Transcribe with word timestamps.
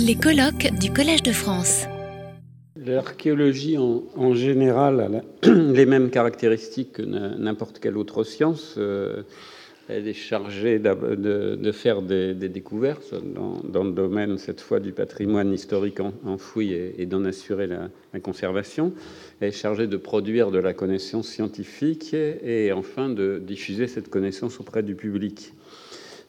Les 0.00 0.16
colloques 0.16 0.72
du 0.80 0.92
Collège 0.92 1.22
de 1.22 1.30
France. 1.32 1.86
L'archéologie 2.76 3.78
en, 3.78 4.34
général 4.34 5.00
a 5.00 5.48
les 5.50 5.86
mêmes 5.86 6.10
caractéristiques 6.10 6.94
que 6.94 7.02
n'importe 7.02 7.78
quelle 7.78 7.96
autre 7.96 8.24
science. 8.24 8.74
Euh, 8.78 9.22
elle 9.88 10.08
est 10.08 10.14
chargée 10.14 10.78
de, 10.78 11.72
faire 11.72 12.00
des, 12.00 12.34
découvertes 12.34 13.14
dans, 13.64 13.84
le 13.84 13.92
domaine, 13.92 14.38
cette 14.38 14.62
fois, 14.62 14.80
du 14.80 14.92
patrimoine 14.92 15.52
historique 15.52 16.00
enfoui 16.24 16.72
et, 16.72 17.04
d'en 17.06 17.24
assurer 17.24 17.66
la, 17.66 17.90
conservation. 18.20 18.92
Elle 19.40 19.48
est 19.48 19.52
chargée 19.52 19.86
de 19.86 19.96
produire 19.96 20.50
de 20.50 20.58
la 20.58 20.72
connaissance 20.72 21.28
scientifique 21.28 22.14
et, 22.14 22.72
enfin 22.72 23.10
de 23.10 23.38
diffuser 23.44 23.86
cette 23.86 24.08
connaissance 24.08 24.58
auprès 24.58 24.82
du 24.82 24.94
public. 24.94 25.52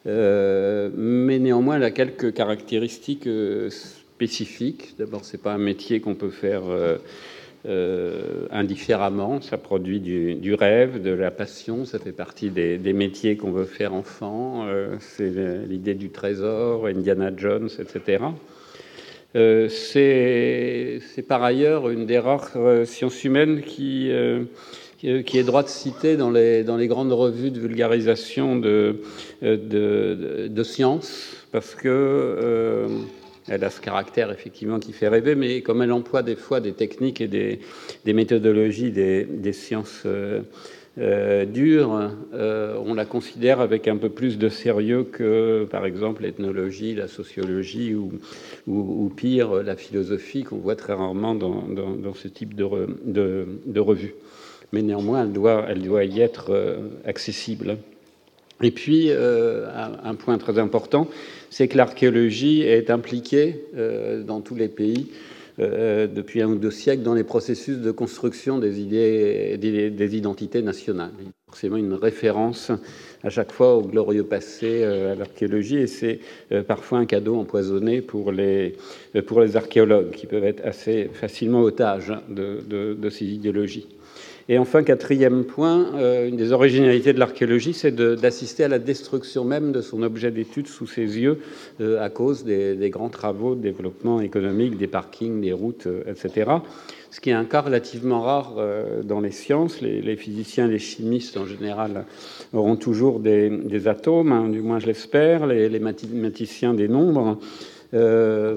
Euh, 0.06 0.88
mais 0.94 1.38
néanmoins, 1.38 1.76
elle 1.76 1.84
a 1.84 1.90
quelques 1.90 2.32
caractéristiques 2.32 3.26
euh, 3.26 3.70
spécifique. 3.70 4.94
D'abord, 4.98 5.24
c'est 5.24 5.42
pas 5.42 5.52
un 5.52 5.58
métier 5.58 6.00
qu'on 6.00 6.14
peut 6.14 6.30
faire 6.30 6.62
euh, 7.66 8.46
indifféremment. 8.50 9.40
Ça 9.40 9.58
produit 9.58 10.00
du, 10.00 10.54
rêve, 10.54 11.02
de 11.02 11.10
la 11.10 11.30
passion. 11.30 11.84
Ça 11.84 11.98
fait 11.98 12.12
partie 12.12 12.50
des, 12.50 12.92
métiers 12.92 13.36
qu'on 13.36 13.50
veut 13.50 13.64
faire 13.64 13.94
enfant. 13.94 14.66
C'est 15.00 15.66
l'idée 15.68 15.94
du 15.94 16.10
trésor, 16.10 16.86
Indiana 16.86 17.32
Jones, 17.36 17.68
etc. 17.80 18.24
c'est 19.68 21.22
par 21.26 21.42
ailleurs 21.42 21.90
une 21.90 22.06
des 22.06 22.18
rares 22.18 22.56
sciences 22.84 23.24
humaines 23.24 23.62
qui, 23.62 24.12
qui 24.98 25.38
est 25.38 25.44
droit 25.44 25.62
de 25.62 25.68
citer 25.68 26.16
dans 26.16 26.30
les, 26.30 26.64
dans 26.64 26.76
les 26.76 26.86
grandes 26.86 27.12
revues 27.12 27.50
de 27.50 27.60
vulgarisation 27.60 28.56
de, 28.56 29.02
de, 29.42 30.48
de, 30.48 30.62
sciences, 30.62 31.36
parce 31.52 31.74
que 31.74 32.88
elle 33.48 33.62
a 33.64 33.70
ce 33.70 33.80
caractère 33.80 34.32
effectivement 34.32 34.78
qui 34.78 34.92
fait 34.92 35.08
rêver, 35.08 35.34
mais 35.34 35.60
comme 35.60 35.82
elle 35.82 35.92
emploie 35.92 36.22
des 36.22 36.36
fois 36.36 36.60
des 36.60 36.72
techniques 36.72 37.20
et 37.20 37.28
des, 37.28 37.60
méthodologies 38.12 38.90
des, 38.90 39.52
sciences 39.52 40.02
euh, 40.04 40.42
euh, 40.98 41.44
dures, 41.44 42.10
euh, 42.34 42.76
on 42.84 42.94
la 42.94 43.04
considère 43.04 43.60
avec 43.60 43.86
un 43.86 43.96
peu 43.96 44.08
plus 44.08 44.38
de 44.38 44.48
sérieux 44.48 45.04
que, 45.04 45.66
par 45.70 45.86
exemple, 45.86 46.22
l'ethnologie, 46.22 46.94
la 46.94 47.06
sociologie 47.06 47.94
ou, 47.94 48.12
ou, 48.66 49.12
pire, 49.14 49.62
la 49.62 49.76
philosophie 49.76 50.42
qu'on 50.42 50.56
voit 50.56 50.76
très 50.76 50.94
rarement 50.94 51.34
dans, 51.34 52.14
ce 52.14 52.28
type 52.28 52.54
de, 52.54 52.66
de, 53.04 53.80
revue. 53.80 54.14
Mais 54.72 54.82
néanmoins, 54.82 55.22
elle 55.22 55.32
doit, 55.82 56.04
y 56.04 56.20
être 56.20 56.80
accessible. 57.04 57.78
Et 58.62 58.70
puis, 58.70 59.08
euh, 59.10 59.66
un 60.02 60.14
point 60.14 60.38
très 60.38 60.58
important, 60.58 61.08
c'est 61.50 61.68
que 61.68 61.76
l'archéologie 61.76 62.62
est 62.62 62.90
impliquée 62.90 63.64
euh, 63.76 64.22
dans 64.22 64.40
tous 64.40 64.54
les 64.54 64.68
pays 64.68 65.08
euh, 65.58 66.06
depuis 66.06 66.40
un 66.40 66.48
ou 66.48 66.56
deux 66.56 66.70
siècles 66.70 67.02
dans 67.02 67.14
les 67.14 67.24
processus 67.24 67.76
de 67.76 67.90
construction 67.90 68.58
des 68.58 68.80
idées, 68.80 69.58
des, 69.58 70.16
identités 70.16 70.62
nationales. 70.62 71.12
Il 71.18 71.26
y 71.26 71.28
a 71.28 71.32
forcément 71.46 71.76
une 71.76 71.92
référence 71.92 72.72
à 73.22 73.28
chaque 73.28 73.52
fois 73.52 73.76
au 73.76 73.82
glorieux 73.82 74.24
passé 74.24 74.84
à 74.84 75.14
l'archéologie, 75.14 75.78
et 75.78 75.86
c'est 75.86 76.20
parfois 76.66 76.98
un 76.98 77.06
cadeau 77.06 77.36
empoisonné 77.36 78.00
pour 78.00 78.32
les, 78.32 78.76
archéologues 79.54 80.10
qui 80.10 80.26
peuvent 80.26 80.44
être 80.44 80.64
assez 80.64 81.10
facilement 81.12 81.60
otages 81.60 82.12
de 82.28 83.08
ces 83.10 83.24
idéologies. 83.24 83.86
Et 84.48 84.58
enfin, 84.58 84.84
quatrième 84.84 85.42
point, 85.42 85.86
euh, 85.96 86.28
une 86.28 86.36
des 86.36 86.52
originalités 86.52 87.12
de 87.12 87.18
l'archéologie, 87.18 87.72
c'est 87.72 87.90
d'assister 87.90 88.62
à 88.62 88.68
la 88.68 88.78
destruction 88.78 89.44
même 89.44 89.72
de 89.72 89.80
son 89.80 90.04
objet 90.04 90.30
d'étude 90.30 90.68
sous 90.68 90.86
ses 90.86 91.18
yeux 91.18 91.40
euh, 91.80 92.00
à 92.00 92.10
cause 92.10 92.44
des, 92.44 92.90
grands 92.90 93.08
travaux 93.08 93.56
de 93.56 93.60
développement 93.60 94.20
économique, 94.20 94.78
des 94.78 94.86
parkings, 94.86 95.40
des 95.40 95.52
routes, 95.52 95.88
euh, 95.88 96.04
etc. 96.06 96.52
Ce 97.10 97.20
qui 97.20 97.30
est 97.30 97.34
un 97.34 97.44
cas 97.44 97.62
relativement 97.62 98.20
rare 98.20 98.56
dans 99.04 99.20
les 99.20 99.30
sciences. 99.30 99.80
Les, 99.80 100.16
physiciens, 100.16 100.66
les 100.66 100.78
chimistes 100.78 101.38
en 101.38 101.46
général 101.46 102.04
auront 102.52 102.76
toujours 102.76 103.20
des, 103.20 103.88
atomes, 103.88 104.32
hein, 104.32 104.48
du 104.48 104.60
moins 104.60 104.80
je 104.80 104.86
l'espère, 104.86 105.46
les, 105.46 105.70
les 105.70 105.78
mathématiciens 105.78 106.74
des 106.74 106.88
nombres. 106.88 107.38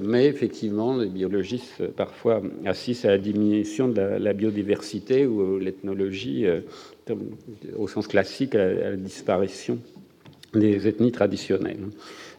Mais 0.01 0.25
effectivement, 0.25 0.97
les 0.97 1.07
biologistes 1.07 1.87
parfois 1.95 2.41
assistent 2.65 3.05
à 3.05 3.11
la 3.11 3.17
diminution 3.17 3.87
de 3.87 4.01
la, 4.01 4.33
biodiversité 4.33 5.25
ou 5.25 5.57
l'ethnologie, 5.57 6.45
euh, 6.45 6.61
au 7.77 7.87
sens 7.87 8.07
classique, 8.07 8.55
à 8.55 8.65
la, 8.73 8.95
disparition 8.95 9.79
des 10.53 10.87
ethnies 10.87 11.11
traditionnelles. 11.11 11.77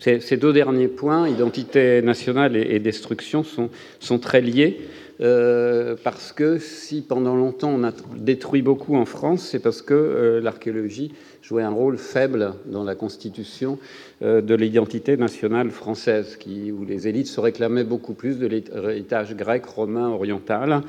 Ces, 0.01 0.37
deux 0.37 0.53
derniers 0.53 0.89
points, 0.89 1.29
identité 1.29 2.03
nationale 2.03 2.57
et, 2.57 2.79
destruction, 2.79 3.45
sont, 3.45 4.19
très 4.19 4.41
liés. 4.41 4.79
Euh, 5.21 5.97
parce 6.03 6.33
que 6.33 6.57
si 6.57 7.03
pendant 7.03 7.37
longtemps 7.37 7.69
on 7.69 7.85
a 7.85 7.93
détruit 8.17 8.63
beaucoup 8.63 8.97
en 8.97 9.05
France, 9.05 9.43
c'est 9.43 9.59
parce 9.59 9.83
que 9.83 10.41
l'archéologie 10.43 11.13
jouait 11.43 11.63
un 11.63 11.71
rôle 11.71 11.99
faible 11.99 12.55
dans 12.65 12.85
la 12.85 12.95
constitution 12.95 13.79
euh, 13.79 14.10
de 14.21 14.55
l'identité 14.55 15.17
nationale 15.17 15.71
française, 15.71 16.37
qui, 16.37 16.71
où 16.73 16.85
les 16.85 17.09
élites 17.09 17.27
se 17.27 17.41
réclamaient 17.41 17.85
beaucoup 17.85 18.13
plus 18.13 18.39
de 18.39 18.47
l'héritage 18.47 19.35
grec, 19.35 19.65
romain, 19.65 20.09
oriental. 20.09 20.83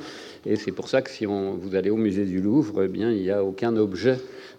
Et 0.44 0.56
c'est 0.56 0.72
pour 0.72 0.88
ça 0.88 1.02
que 1.02 1.10
si 1.10 1.24
vous 1.24 1.74
allez 1.74 1.90
au 1.90 1.96
musée 1.96 2.24
du 2.24 2.40
Louvre, 2.40 2.82
eh 2.84 2.88
bien, 2.88 3.10
il 3.10 3.22
n'y 3.22 3.30
a 3.30 3.42
aucun 3.42 3.76
objet 3.76 4.18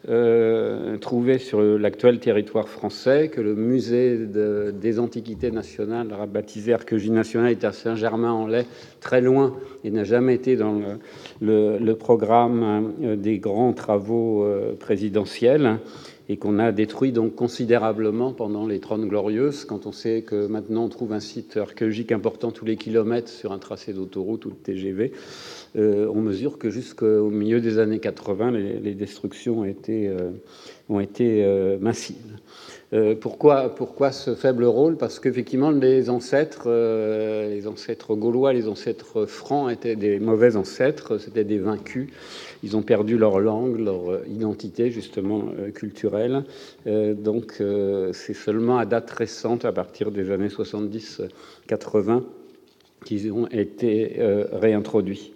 euh, 0.10 0.98
trouvé 0.98 1.38
sur 1.38 1.62
l'actuel 1.62 2.20
territoire 2.20 2.68
français, 2.68 3.30
que 3.30 3.40
le 3.40 3.56
musée 3.56 4.18
des 4.18 5.00
Antiquités 5.00 5.50
nationales, 5.50 6.08
baptisé 6.28 6.74
Archéologie 6.74 7.12
nationale, 7.12 7.52
est 7.52 7.64
à 7.64 7.72
Saint-Germain-en-Laye, 7.72 8.66
très 9.00 9.22
loin, 9.22 9.56
et 9.86 9.92
n'a 9.92 10.04
jamais 10.04 10.36
été 10.36 10.58
dans 10.58 10.82
le, 11.42 11.94
programme 11.94 12.92
euh, 13.02 13.16
des 13.16 13.40
grands 13.40 13.72
travaux 13.72 14.44
euh, 14.44 14.74
présidentiels 14.78 15.80
et 16.30 16.38
qu'on 16.38 16.60
a 16.60 16.72
détruit 16.72 17.12
donc 17.12 17.36
considérablement 17.36 18.32
pendant 18.32 18.66
les 18.66 18.80
Trônes 18.80 19.08
Glorieuses, 19.08 19.66
quand 19.66 19.86
on 19.86 19.92
sait 19.92 20.22
que 20.22 20.48
maintenant 20.48 20.86
on 20.86 20.90
trouve 20.90 21.14
un 21.14 21.20
site 21.20 21.58
archéologique 21.58 22.12
important 22.12 22.52
tous 22.52 22.66
les 22.66 22.78
kilomètres 22.78 23.30
sur 23.30 23.52
un 23.52 23.60
tracé 23.60 23.94
d'autoroute 23.94 24.46
ou 24.46 24.50
de 24.50 24.56
TGV, 24.56 25.12
on 25.76 26.22
mesure 26.22 26.58
que 26.58 26.70
jusqu'au 26.70 27.30
milieu 27.30 27.62
des 27.62 27.80
années 27.80 28.00
80, 28.00 28.52
les, 28.52 28.94
destructions 28.94 29.62
ont 29.62 29.66
été, 29.66 30.08
euh, 30.08 30.32
euh, 30.90 31.78
massives. 31.80 32.38
pourquoi, 33.20 34.12
ce 34.12 34.36
faible 34.36 34.66
rôle? 34.66 34.98
Parce 34.98 35.20
qu'effectivement, 35.20 35.72
les 35.72 36.10
ancêtres, 36.10 36.70
les 37.50 37.68
ancêtres 37.68 38.16
gaulois, 38.16 38.54
les 38.54 38.68
ancêtres 38.68 39.26
francs 39.26 39.72
étaient 39.72 39.96
des 39.96 40.20
mauvais 40.20 40.56
ancêtres, 40.56 41.18
c'était 41.18 41.44
des 41.44 41.60
vaincus. 41.60 42.10
Ils 42.64 42.78
ont 42.78 42.82
perdu 42.82 43.18
leur 43.18 43.42
langue, 43.42 43.78
leur 43.78 44.26
identité 44.26 44.90
justement 44.90 45.44
euh, 45.60 45.72
culturelle. 45.72 46.46
Euh, 46.88 47.14
donc 47.14 47.58
euh, 47.60 48.14
c'est 48.14 48.34
seulement 48.34 48.78
à 48.78 48.86
date 48.86 49.12
récente, 49.12 49.66
à 49.66 49.74
partir 49.74 50.12
des 50.12 50.32
années 50.32 50.48
70-80, 50.48 52.24
qu'ils 53.06 53.34
ont 53.34 53.48
été 53.48 54.16
réintroduits. 54.54 55.33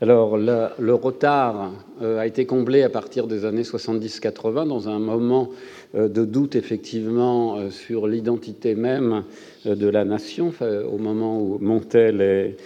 Alors 0.00 0.36
le 0.36 0.94
retard 0.94 1.72
a 2.00 2.24
été 2.24 2.46
comblé 2.46 2.84
à 2.84 2.88
partir 2.88 3.26
des 3.26 3.44
années 3.44 3.62
70-80 3.62 4.68
dans 4.68 4.88
un 4.88 5.00
moment 5.00 5.50
euh, 5.94 6.08
de 6.08 6.26
doute 6.26 6.54
effectivement 6.54 7.56
euh, 7.56 7.70
sur 7.70 8.06
l'identité 8.06 8.74
même 8.74 9.24
euh, 9.66 9.74
de 9.74 9.88
la 9.88 10.04
nation 10.04 10.52
au 10.60 10.98
moment 10.98 11.40
où 11.40 11.58
montaient 11.60 12.12
les, 12.12 12.56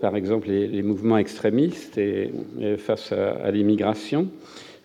par 0.00 0.16
exemple 0.16 0.48
les, 0.48 0.82
mouvements 0.82 1.18
extrémistes 1.18 1.98
et, 1.98 2.32
face 2.78 3.12
à, 3.12 3.50
l'immigration. 3.50 4.28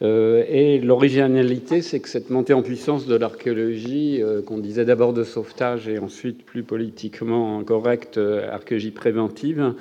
Et 0.01 0.79
l'originalité, 0.79 1.81
c'est 1.81 1.99
que 1.99 2.07
cette 2.07 2.29
montée 2.29 2.53
en 2.53 2.61
puissance 2.61 3.05
de 3.05 3.15
l'archéologie, 3.15 4.21
qu'on 4.45 4.57
disait 4.57 4.85
d'abord 4.85 5.11
de 5.11 5.23
sauvetage 5.23 5.89
et 5.89 5.99
ensuite 5.99 6.45
plus 6.45 6.63
politiquement 6.63 7.61
correcte, 7.65 8.17
archéologie 8.17 8.91
préventive, 8.91 9.73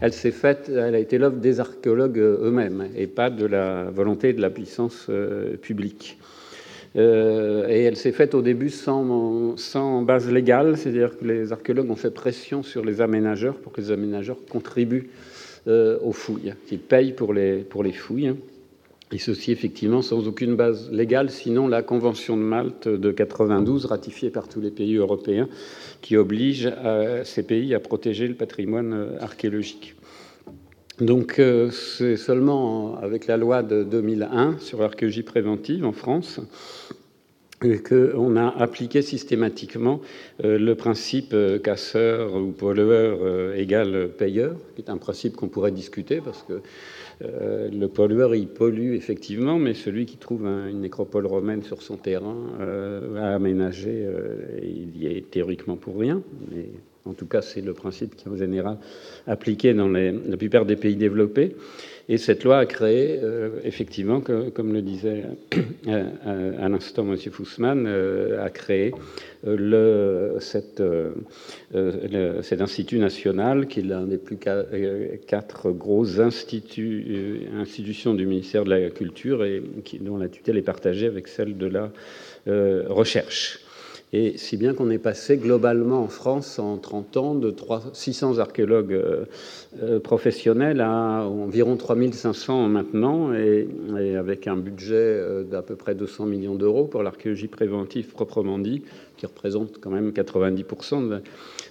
elle 0.00 0.14
s'est 0.14 0.30
faite, 0.30 0.70
elle 0.74 0.94
a 0.94 0.98
été 0.98 1.18
l'œuvre 1.18 1.36
des 1.36 1.60
archéologues 1.60 2.18
eux-mêmes 2.18 2.88
et 2.96 3.06
pas 3.06 3.28
de 3.28 3.44
la 3.44 3.90
volonté 3.90 4.32
de 4.32 4.40
la 4.40 4.48
puissance 4.48 5.10
publique. 5.60 6.16
Euh, 6.96 7.68
et 7.68 7.84
elle 7.84 7.96
s'est 7.96 8.12
faite 8.12 8.34
au 8.34 8.42
début 8.42 8.70
sans, 8.70 10.02
base 10.02 10.30
légale, 10.30 10.76
c'est-à-dire 10.76 11.16
que 11.16 11.24
les 11.24 11.52
archéologues 11.52 11.90
ont 11.90 11.96
fait 11.96 12.10
pression 12.10 12.62
sur 12.62 12.84
les 12.84 13.00
aménageurs 13.00 13.54
pour 13.54 13.72
que 13.72 13.80
les 13.80 13.92
aménageurs 13.92 14.38
contribuent 14.50 15.10
euh, 15.68 15.98
aux 16.02 16.12
fouilles, 16.12 16.54
qu'ils 16.66 16.80
payent 16.80 17.12
pour 17.12 17.32
les, 17.32 17.58
pour 17.58 17.84
les 17.84 17.92
fouilles. 17.92 18.34
Et 19.12 19.18
ceci, 19.18 19.50
effectivement, 19.50 20.02
sans 20.02 20.28
aucune 20.28 20.54
base 20.54 20.90
légale, 20.92 21.30
sinon 21.30 21.66
la 21.66 21.82
Convention 21.82 22.36
de 22.36 22.42
Malte 22.42 22.86
de 22.86 23.10
92, 23.10 23.86
ratifiée 23.86 24.30
par 24.30 24.48
tous 24.48 24.60
les 24.60 24.70
pays 24.70 24.96
européens, 24.96 25.48
qui 26.00 26.16
oblige 26.16 26.70
euh, 26.84 27.24
ces 27.24 27.42
pays 27.42 27.74
à 27.74 27.80
protéger 27.80 28.28
le 28.28 28.34
patrimoine 28.34 29.16
archéologique. 29.20 29.96
Donc 31.00 31.38
euh, 31.38 31.70
c'est 31.70 32.16
seulement 32.16 32.98
avec 32.98 33.26
la 33.26 33.38
loi 33.38 33.62
de 33.62 33.82
2001 33.84 34.58
sur 34.58 34.80
l'archéologie 34.80 35.22
préventive 35.22 35.86
en 35.86 35.92
France 35.92 36.40
qu'on 37.60 38.36
a 38.36 38.48
appliqué 38.48 39.02
systématiquement 39.02 40.00
le 40.42 40.72
principe 40.74 41.34
casseur 41.62 42.34
ou 42.34 42.52
pollueur 42.52 43.54
égal 43.54 44.08
payeur, 44.16 44.56
qui 44.74 44.82
est 44.82 44.90
un 44.90 44.96
principe 44.96 45.36
qu'on 45.36 45.48
pourrait 45.48 45.70
discuter 45.72 46.20
parce 46.24 46.42
que 46.42 46.60
le 47.22 47.86
pollueur, 47.86 48.34
il 48.34 48.48
pollue 48.48 48.94
effectivement, 48.94 49.58
mais 49.58 49.74
celui 49.74 50.06
qui 50.06 50.16
trouve 50.16 50.46
une 50.46 50.80
nécropole 50.80 51.26
romaine 51.26 51.62
sur 51.62 51.82
son 51.82 51.96
terrain 51.96 52.36
à 53.16 53.34
aménager, 53.34 54.06
il 54.62 54.96
y 54.96 55.06
est 55.06 55.30
théoriquement 55.30 55.76
pour 55.76 55.98
rien. 55.98 56.22
En 57.06 57.14
tout 57.14 57.26
cas, 57.26 57.40
c'est 57.42 57.62
le 57.62 57.72
principe 57.72 58.14
qui 58.16 58.28
est 58.28 58.30
en 58.30 58.36
général 58.36 58.76
appliqué 59.26 59.72
dans 59.74 59.88
la 59.88 60.36
plupart 60.36 60.66
des 60.66 60.76
pays 60.76 60.96
développés. 60.96 61.56
Et 62.10 62.18
cette 62.18 62.42
loi 62.42 62.58
a 62.58 62.66
créé, 62.66 63.20
euh, 63.22 63.60
effectivement, 63.62 64.20
comme 64.20 64.72
le 64.72 64.82
disait 64.82 65.22
euh, 65.86 66.52
à 66.60 66.68
l'instant 66.68 67.06
M. 67.08 67.16
Fussman, 67.16 67.86
euh, 67.86 68.44
a 68.44 68.50
créé 68.50 68.92
cette, 70.40 70.82
cet 72.42 72.60
institut 72.60 72.98
national 72.98 73.68
qui 73.68 73.80
est 73.80 73.84
l'un 73.84 74.06
des 74.06 74.18
plus 74.18 74.36
quatre 74.36 75.70
gros 75.70 76.20
instituts, 76.20 77.46
institutions 77.56 78.12
du 78.12 78.26
ministère 78.26 78.64
de 78.64 78.70
la 78.70 78.90
Culture 78.90 79.44
et 79.44 79.62
dont 80.00 80.18
la 80.18 80.28
tutelle 80.28 80.58
est 80.58 80.62
partagée 80.62 81.06
avec 81.06 81.28
celle 81.28 81.56
de 81.56 81.66
la 81.66 81.90
recherche. 82.88 83.60
Et 84.12 84.36
si 84.38 84.56
bien 84.56 84.74
qu'on 84.74 84.90
est 84.90 84.98
passé 84.98 85.36
globalement 85.36 86.02
en 86.02 86.08
France 86.08 86.58
en 86.58 86.78
30 86.78 87.16
ans 87.16 87.34
de 87.36 87.50
3, 87.52 87.90
600 87.92 88.38
archéologues 88.38 88.92
euh, 88.92 89.24
euh, 89.82 90.00
professionnels 90.00 90.80
à 90.80 91.24
environ 91.28 91.76
3500 91.76 92.68
maintenant, 92.68 93.32
et, 93.32 93.68
avec 94.16 94.48
un 94.48 94.56
budget 94.56 94.94
euh, 94.96 95.44
d'à 95.44 95.62
peu 95.62 95.76
près 95.76 95.94
200 95.94 96.26
millions 96.26 96.56
d'euros 96.56 96.86
pour 96.86 97.04
l'archéologie 97.04 97.46
préventive 97.46 98.08
proprement 98.08 98.58
dit, 98.58 98.82
qui 99.16 99.26
représente 99.26 99.78
quand 99.80 99.90
même 99.90 100.10
90% 100.10 101.08
de 101.08 101.22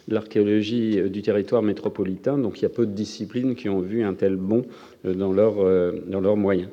l'archéologie 0.07 1.09
du 1.09 1.21
territoire 1.21 1.61
métropolitain. 1.61 2.37
Donc 2.37 2.59
il 2.59 2.61
y 2.63 2.67
a 2.67 2.69
peu 2.69 2.85
de 2.85 2.93
disciplines 2.93 3.55
qui 3.55 3.67
ont 3.67 3.81
vu 3.81 4.01
un 4.03 4.13
tel 4.13 4.37
bond 4.37 4.63
dans, 5.03 5.33
leur, 5.33 5.55
dans 6.07 6.21
leurs 6.21 6.37
moyens. 6.37 6.69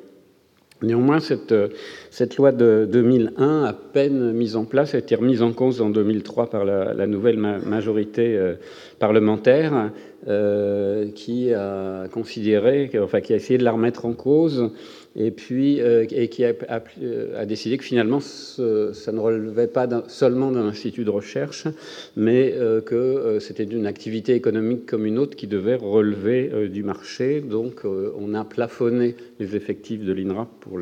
Néanmoins, 0.83 1.19
cette, 1.19 1.55
cette, 2.11 2.37
loi 2.37 2.51
de 2.51 2.87
2001, 2.91 3.63
à 3.63 3.73
peine 3.73 4.31
mise 4.31 4.55
en 4.55 4.65
place, 4.65 4.93
a 4.93 4.99
été 4.99 5.15
remise 5.15 5.41
en 5.41 5.51
cause 5.51 5.81
en 5.81 5.89
2003 5.89 6.49
par 6.49 6.65
la, 6.65 6.93
la 6.93 7.07
nouvelle 7.07 7.37
majorité 7.37 8.37
euh, 8.37 8.55
parlementaire, 8.99 9.91
euh, 10.27 11.07
qui 11.15 11.53
a 11.53 12.07
considéré, 12.11 12.91
enfin, 13.01 13.21
qui 13.21 13.33
a 13.33 13.37
essayé 13.37 13.57
de 13.57 13.63
la 13.63 13.71
remettre 13.71 14.05
en 14.05 14.13
cause 14.13 14.71
et 15.17 15.31
puis 15.31 15.81
euh, 15.81 16.05
et 16.11 16.29
qui 16.29 16.45
a, 16.45 16.53
a, 16.69 17.45
décidé 17.45 17.77
que 17.77 17.83
finalement 17.83 18.19
ça 18.19 19.11
ne 19.11 19.19
relevait 19.19 19.67
pas 19.67 19.87
seulement 20.07 20.51
d'un 20.51 20.67
institut 20.67 21.03
de 21.03 21.09
recherche, 21.09 21.67
mais 22.15 22.53
euh, 22.53 22.81
que 22.81 22.95
euh, 22.95 23.39
c'était 23.39 23.65
d'une 23.65 23.87
activité 23.87 24.35
économique 24.35 24.85
comme 24.85 25.05
une 25.07 25.17
autre 25.17 25.35
qui 25.35 25.47
devait 25.47 25.75
relever 25.75 26.69
du 26.69 26.83
marché. 26.83 27.41
Donc 27.41 27.81
on 27.85 28.33
a 28.35 28.45
plafonné 28.45 29.15
les 29.39 29.55
effectifs 29.55 30.03
de 30.03 30.13
l'INRA 30.13 30.47
pour 30.59 30.79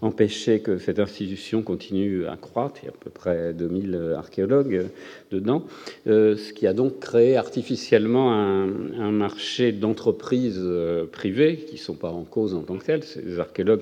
empêcher 0.00 0.60
que 0.60 0.78
cette 0.78 1.00
institution 1.00 1.62
continue 1.62 2.26
à 2.26 2.36
croître. 2.36 2.80
Il 2.82 2.86
y 2.86 2.88
a 2.88 2.92
à 2.92 3.04
peu 3.04 3.10
près 3.10 3.52
2000 3.52 4.14
archéologues 4.16 4.86
dedans, 5.32 5.64
ce 6.06 6.52
qui 6.52 6.66
a 6.66 6.72
donc 6.72 7.00
créé 7.00 7.36
artificiellement 7.36 8.32
un, 8.32 8.68
un 9.00 9.10
marché 9.10 9.72
d'entreprises 9.72 10.62
privées 11.10 11.56
qui 11.56 11.74
ne 11.74 11.80
sont 11.80 11.94
pas 11.94 12.10
en 12.10 12.22
cause 12.22 12.54
en 12.54 12.62
tant 12.62 12.76
que 12.76 12.84
telles. 12.84 13.02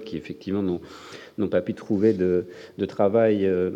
Qui 0.04 0.16
effectivement 0.16 0.62
n'ont 1.38 1.48
pas 1.48 1.60
pu 1.60 1.74
trouver 1.74 2.12
de, 2.12 2.44
travail 2.86 3.46
euh, 3.46 3.70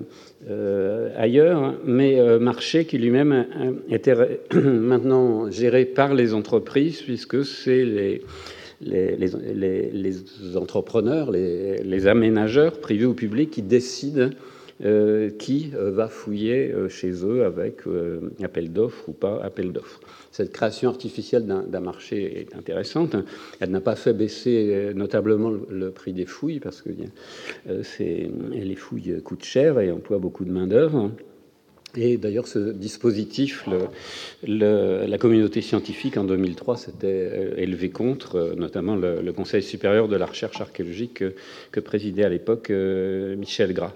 euh, 0.49 1.11
ailleurs, 1.17 1.75
mais 1.85 2.19
euh, 2.19 2.39
marché 2.39 2.85
qui 2.85 2.99
lui-même 2.99 3.47
était 3.89 4.15
maintenant 4.55 5.51
géré 5.51 5.85
par 5.85 6.15
les 6.15 6.35
entreprises, 6.35 7.03
puisque 7.03 7.45
c'est 7.45 7.85
les, 7.85 8.23
les, 8.81 9.17
les, 9.17 10.57
entrepreneurs, 10.57 11.31
les, 11.31 12.07
aménageurs, 12.07 12.79
privés 12.81 13.07
ou 13.07 13.15
publics, 13.15 13.51
qui 13.51 13.63
décident 13.63 14.31
qui 15.39 15.73
va 15.75 16.09
fouiller 16.09 16.75
chez 16.89 17.25
eux 17.25 17.45
avec 17.45 17.83
appel 18.43 18.73
d'offres 18.73 19.09
ou 19.09 19.13
pas 19.13 19.41
appel 19.43 19.73
d'offres 19.73 20.01
cette 20.37 20.53
création 20.53 20.91
artificielle 20.91 21.47
d'un 21.47 21.81
marché 21.81 22.41
est 22.41 22.55
intéressante. 22.55 23.17
Elle 23.59 23.71
n'a 23.71 23.81
pas 23.81 23.97
fait 23.97 24.13
baisser 24.13 24.71
euh, 24.71 24.93
notablement 24.93 25.51
le, 25.51 25.91
prix 25.91 26.13
des 26.13 26.27
fouilles 26.27 26.61
parce 26.61 26.83
que 26.83 26.91
euh, 27.71 27.83
les 28.53 28.75
fouilles 28.75 29.23
coûtent 29.25 29.45
cher 29.45 29.81
et 29.81 29.91
emploient 29.91 30.19
beaucoup 30.19 30.45
de 30.45 30.51
main-d'œuvre. 30.51 31.11
Et 31.97 32.19
d'ailleurs, 32.19 32.47
ce 32.47 32.59
dispositif, 32.73 33.67
la 34.47 35.19
communauté 35.19 35.63
scientifique 35.63 36.19
en 36.19 36.25
2003 36.25 36.77
s'était 36.77 37.07
euh, 37.07 37.55
élevé 37.57 37.89
contre, 37.89 38.53
notamment 38.59 38.95
le, 38.95 39.33
Conseil 39.33 39.63
supérieur 39.63 40.07
de 40.07 40.17
la 40.17 40.27
recherche 40.27 40.61
archéologique 40.61 41.15
que, 41.15 41.35
que 41.73 41.81
présidait 41.81 42.25
à 42.25 42.29
l'époque 42.29 42.71
Michel 42.71 43.73
Gras. 43.73 43.95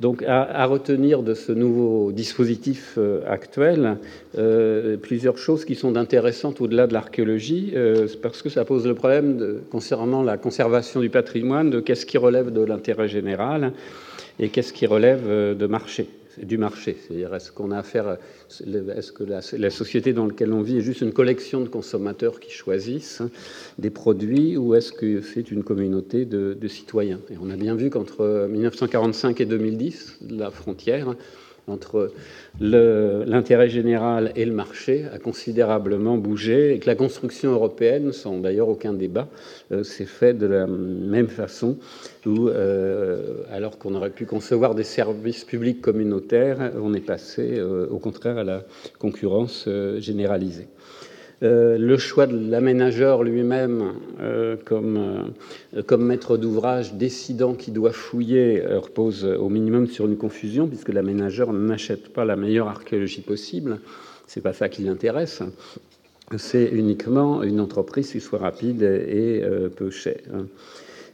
Donc, 0.00 0.22
à, 0.26 0.66
retenir 0.66 1.22
de 1.22 1.34
ce 1.34 1.52
nouveau 1.52 2.10
dispositif 2.10 2.94
euh, 2.98 3.20
actuel, 3.28 3.98
euh, 4.36 4.96
plusieurs 4.96 5.38
choses 5.38 5.64
qui 5.64 5.76
sont 5.76 5.96
intéressantes 5.96 6.60
au-delà 6.60 6.86
de 6.86 6.92
l'archéologie, 6.92 7.72
euh, 7.76 8.08
parce 8.20 8.42
que 8.42 8.48
ça 8.48 8.64
pose 8.64 8.86
le 8.86 8.94
problème 8.94 9.60
concernant 9.70 10.22
la 10.22 10.36
conservation 10.36 11.00
du 11.00 11.10
patrimoine, 11.10 11.70
de 11.70 11.80
qu'est-ce 11.80 12.06
qui 12.06 12.18
relève 12.18 12.52
de 12.52 12.62
l'intérêt 12.62 13.08
général 13.08 13.72
et 14.40 14.48
qu'est-ce 14.48 14.72
qui 14.72 14.86
relève 14.86 15.28
de 15.56 15.66
marché 15.66 16.08
du 16.42 16.58
marché. 16.58 16.96
C'est-à-dire, 17.00 17.34
est-ce 17.34 17.52
qu'on 17.52 17.70
a 17.70 17.78
affaire, 17.78 18.18
est-ce 18.50 19.12
que 19.12 19.24
la, 19.24 19.70
société 19.70 20.12
dans 20.12 20.26
laquelle 20.26 20.52
on 20.52 20.62
vit 20.62 20.78
est 20.78 20.82
juste 20.82 21.00
une 21.00 21.12
collection 21.12 21.60
de 21.60 21.68
consommateurs 21.68 22.40
qui 22.40 22.50
choisissent 22.50 23.22
des 23.78 23.90
produits 23.90 24.56
ou 24.56 24.74
est-ce 24.74 24.92
que 24.92 25.20
c'est 25.20 25.50
une 25.50 25.62
communauté 25.62 26.24
de, 26.24 26.56
de 26.60 26.68
citoyens? 26.68 27.20
Et 27.30 27.34
on 27.40 27.50
a 27.50 27.56
bien 27.56 27.74
vu 27.74 27.90
qu'entre 27.90 28.48
1945 28.50 29.40
et 29.40 29.46
2010, 29.46 30.18
la 30.30 30.50
frontière 30.50 31.14
entre 31.66 32.12
l'intérêt 32.60 33.68
général 33.68 34.32
et 34.36 34.44
le 34.44 34.52
marché 34.52 35.06
a 35.12 35.18
considérablement 35.18 36.18
bougé 36.18 36.74
et 36.74 36.78
que 36.78 36.86
la 36.86 36.94
construction 36.94 37.52
européenne, 37.52 38.12
sans 38.12 38.38
d'ailleurs 38.38 38.68
aucun 38.68 38.92
débat, 38.92 39.28
euh, 39.72 39.82
s'est 39.82 40.04
faite 40.04 40.38
de 40.38 40.46
la 40.46 40.66
même 40.66 41.28
façon, 41.28 41.78
où, 42.26 42.48
euh, 42.48 43.42
alors 43.50 43.78
qu'on 43.78 43.94
aurait 43.94 44.10
pu 44.10 44.26
concevoir 44.26 44.74
des 44.74 44.84
services 44.84 45.44
publics 45.44 45.80
communautaires, 45.80 46.72
on 46.80 46.94
est 46.94 47.00
passé 47.00 47.54
euh, 47.54 47.86
au 47.90 47.98
contraire 47.98 48.38
à 48.38 48.44
la 48.44 48.64
concurrence 48.98 49.68
généralisée. 49.98 50.68
Euh, 51.42 51.78
le 51.78 51.96
choix 51.98 52.26
de 52.26 52.50
l'aménageur 52.50 53.22
lui-même 53.24 53.94
euh, 54.20 54.56
comme, 54.64 54.96
euh, 55.76 55.82
comme 55.82 56.04
maître 56.04 56.36
d'ouvrage 56.36 56.94
décidant 56.94 57.54
qu'il 57.54 57.74
doit 57.74 57.92
fouiller 57.92 58.64
repose 58.66 59.24
au 59.24 59.48
minimum 59.48 59.86
sur 59.88 60.06
une 60.06 60.16
confusion, 60.16 60.66
puisque 60.68 60.90
l'aménageur 60.90 61.52
n'achète 61.52 62.12
pas 62.12 62.24
la 62.24 62.36
meilleure 62.36 62.68
archéologie 62.68 63.22
possible. 63.22 63.80
C'est 64.26 64.40
pas 64.40 64.52
ça 64.52 64.68
qui 64.68 64.82
l'intéresse. 64.82 65.42
C'est 66.38 66.70
uniquement 66.72 67.42
une 67.42 67.60
entreprise 67.60 68.10
qui 68.10 68.20
soit 68.20 68.38
rapide 68.38 68.82
et 68.82 69.42
peu 69.76 69.90
chère. 69.90 70.22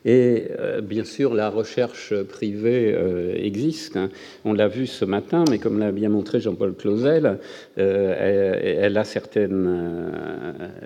Et 0.06 0.44
euh, 0.58 0.80
bien 0.80 1.04
sûr, 1.04 1.34
la 1.34 1.50
recherche 1.50 2.14
privée 2.22 2.94
euh, 2.94 3.34
existe. 3.36 3.98
Hein. 3.98 4.08
On 4.46 4.54
l'a 4.54 4.66
vu 4.66 4.86
ce 4.86 5.04
matin, 5.04 5.44
mais 5.50 5.58
comme 5.58 5.78
l'a 5.78 5.92
bien 5.92 6.08
montré 6.08 6.40
Jean-Paul 6.40 6.74
Clausel, 6.74 7.38
euh, 7.76 8.78
elle, 8.80 8.96
a 8.96 9.04
certaines 9.04 10.10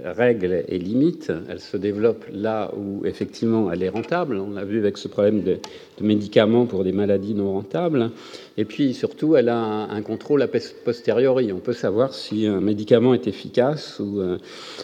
règles 0.04 0.64
et 0.66 0.78
limites. 0.78 1.33
Elle 1.49 1.61
se 1.61 1.76
développe 1.76 2.25
là 2.33 2.73
où 2.76 3.06
effectivement 3.06 3.71
elle 3.71 3.85
est 3.85 3.88
rentable. 3.88 4.37
On 4.37 4.50
l'a 4.50 4.64
vu 4.64 4.78
avec 4.78 4.99
ce 4.99 5.06
problème 5.06 5.42
de, 5.42 5.59
de, 5.99 6.04
médicaments 6.04 6.66
pour 6.66 6.83
des 6.83 6.92
maladies 6.92 7.35
non 7.35 7.52
rentables. 7.52 8.11
Et 8.56 8.64
puis 8.64 8.94
surtout, 8.94 9.37
elle 9.37 9.49
a 9.49 9.58
un, 9.58 10.02
contrôle 10.02 10.42
a 10.42 10.49
posteriori. 10.49 11.52
On 11.52 11.58
peut 11.58 11.73
savoir 11.73 12.14
si 12.14 12.46
un 12.46 12.61
médicament 12.61 13.14
est 13.14 13.26
efficace 13.26 13.99
ou, 14.00 14.23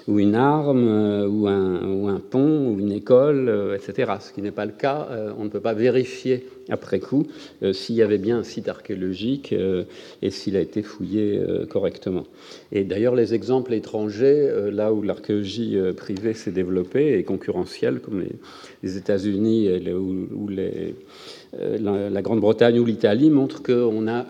ou 0.08 0.18
une 0.18 0.34
arme 0.34 0.88
ou 1.28 1.46
un, 1.46 1.86
ou 1.86 2.08
un, 2.08 2.20
pont 2.20 2.68
ou 2.68 2.78
une 2.78 2.92
école, 2.92 3.74
etc 3.74 4.10
ce 4.18 4.32
qui 4.32 4.42
n'est 4.42 4.50
pas 4.50 4.66
le 4.66 4.72
cas. 4.72 5.08
Euh, 5.10 5.32
on 5.38 5.44
ne 5.44 5.48
peut 5.48 5.60
pas 5.60 5.74
vérifier 5.74 6.46
après 6.68 7.00
coup 7.00 7.26
euh, 7.62 7.72
s'il 7.72 7.96
y 7.96 8.02
avait 8.02 8.18
bien 8.18 8.38
un 8.38 8.42
site 8.42 8.68
archéologique 8.68 9.52
euh, 9.52 9.84
et 10.22 10.30
s'il 10.30 10.56
a 10.56 10.60
été 10.60 10.82
fouillé 10.82 11.40
correctement. 11.68 12.24
Et 12.72 12.84
d'ailleurs, 12.84 13.14
les 13.14 13.34
exemples 13.34 13.74
étrangers, 13.74 14.70
là 14.72 14.92
où 14.92 15.02
l'archéologie 15.02 15.76
privée 15.96 16.34
s'est 16.34 16.50
développée 16.50 17.18
et 17.18 17.24
concurrentielle, 17.24 18.00
comme 18.00 18.24
les, 18.82 18.96
États-Unis 18.96 19.68
ou, 19.90 20.48
les, 20.48 20.94
la, 21.52 22.22
Grande-Bretagne 22.22 22.78
ou 22.78 22.84
l'Italie, 22.84 23.30
montrent 23.30 23.62
qu'on 23.62 24.06
a 24.08 24.26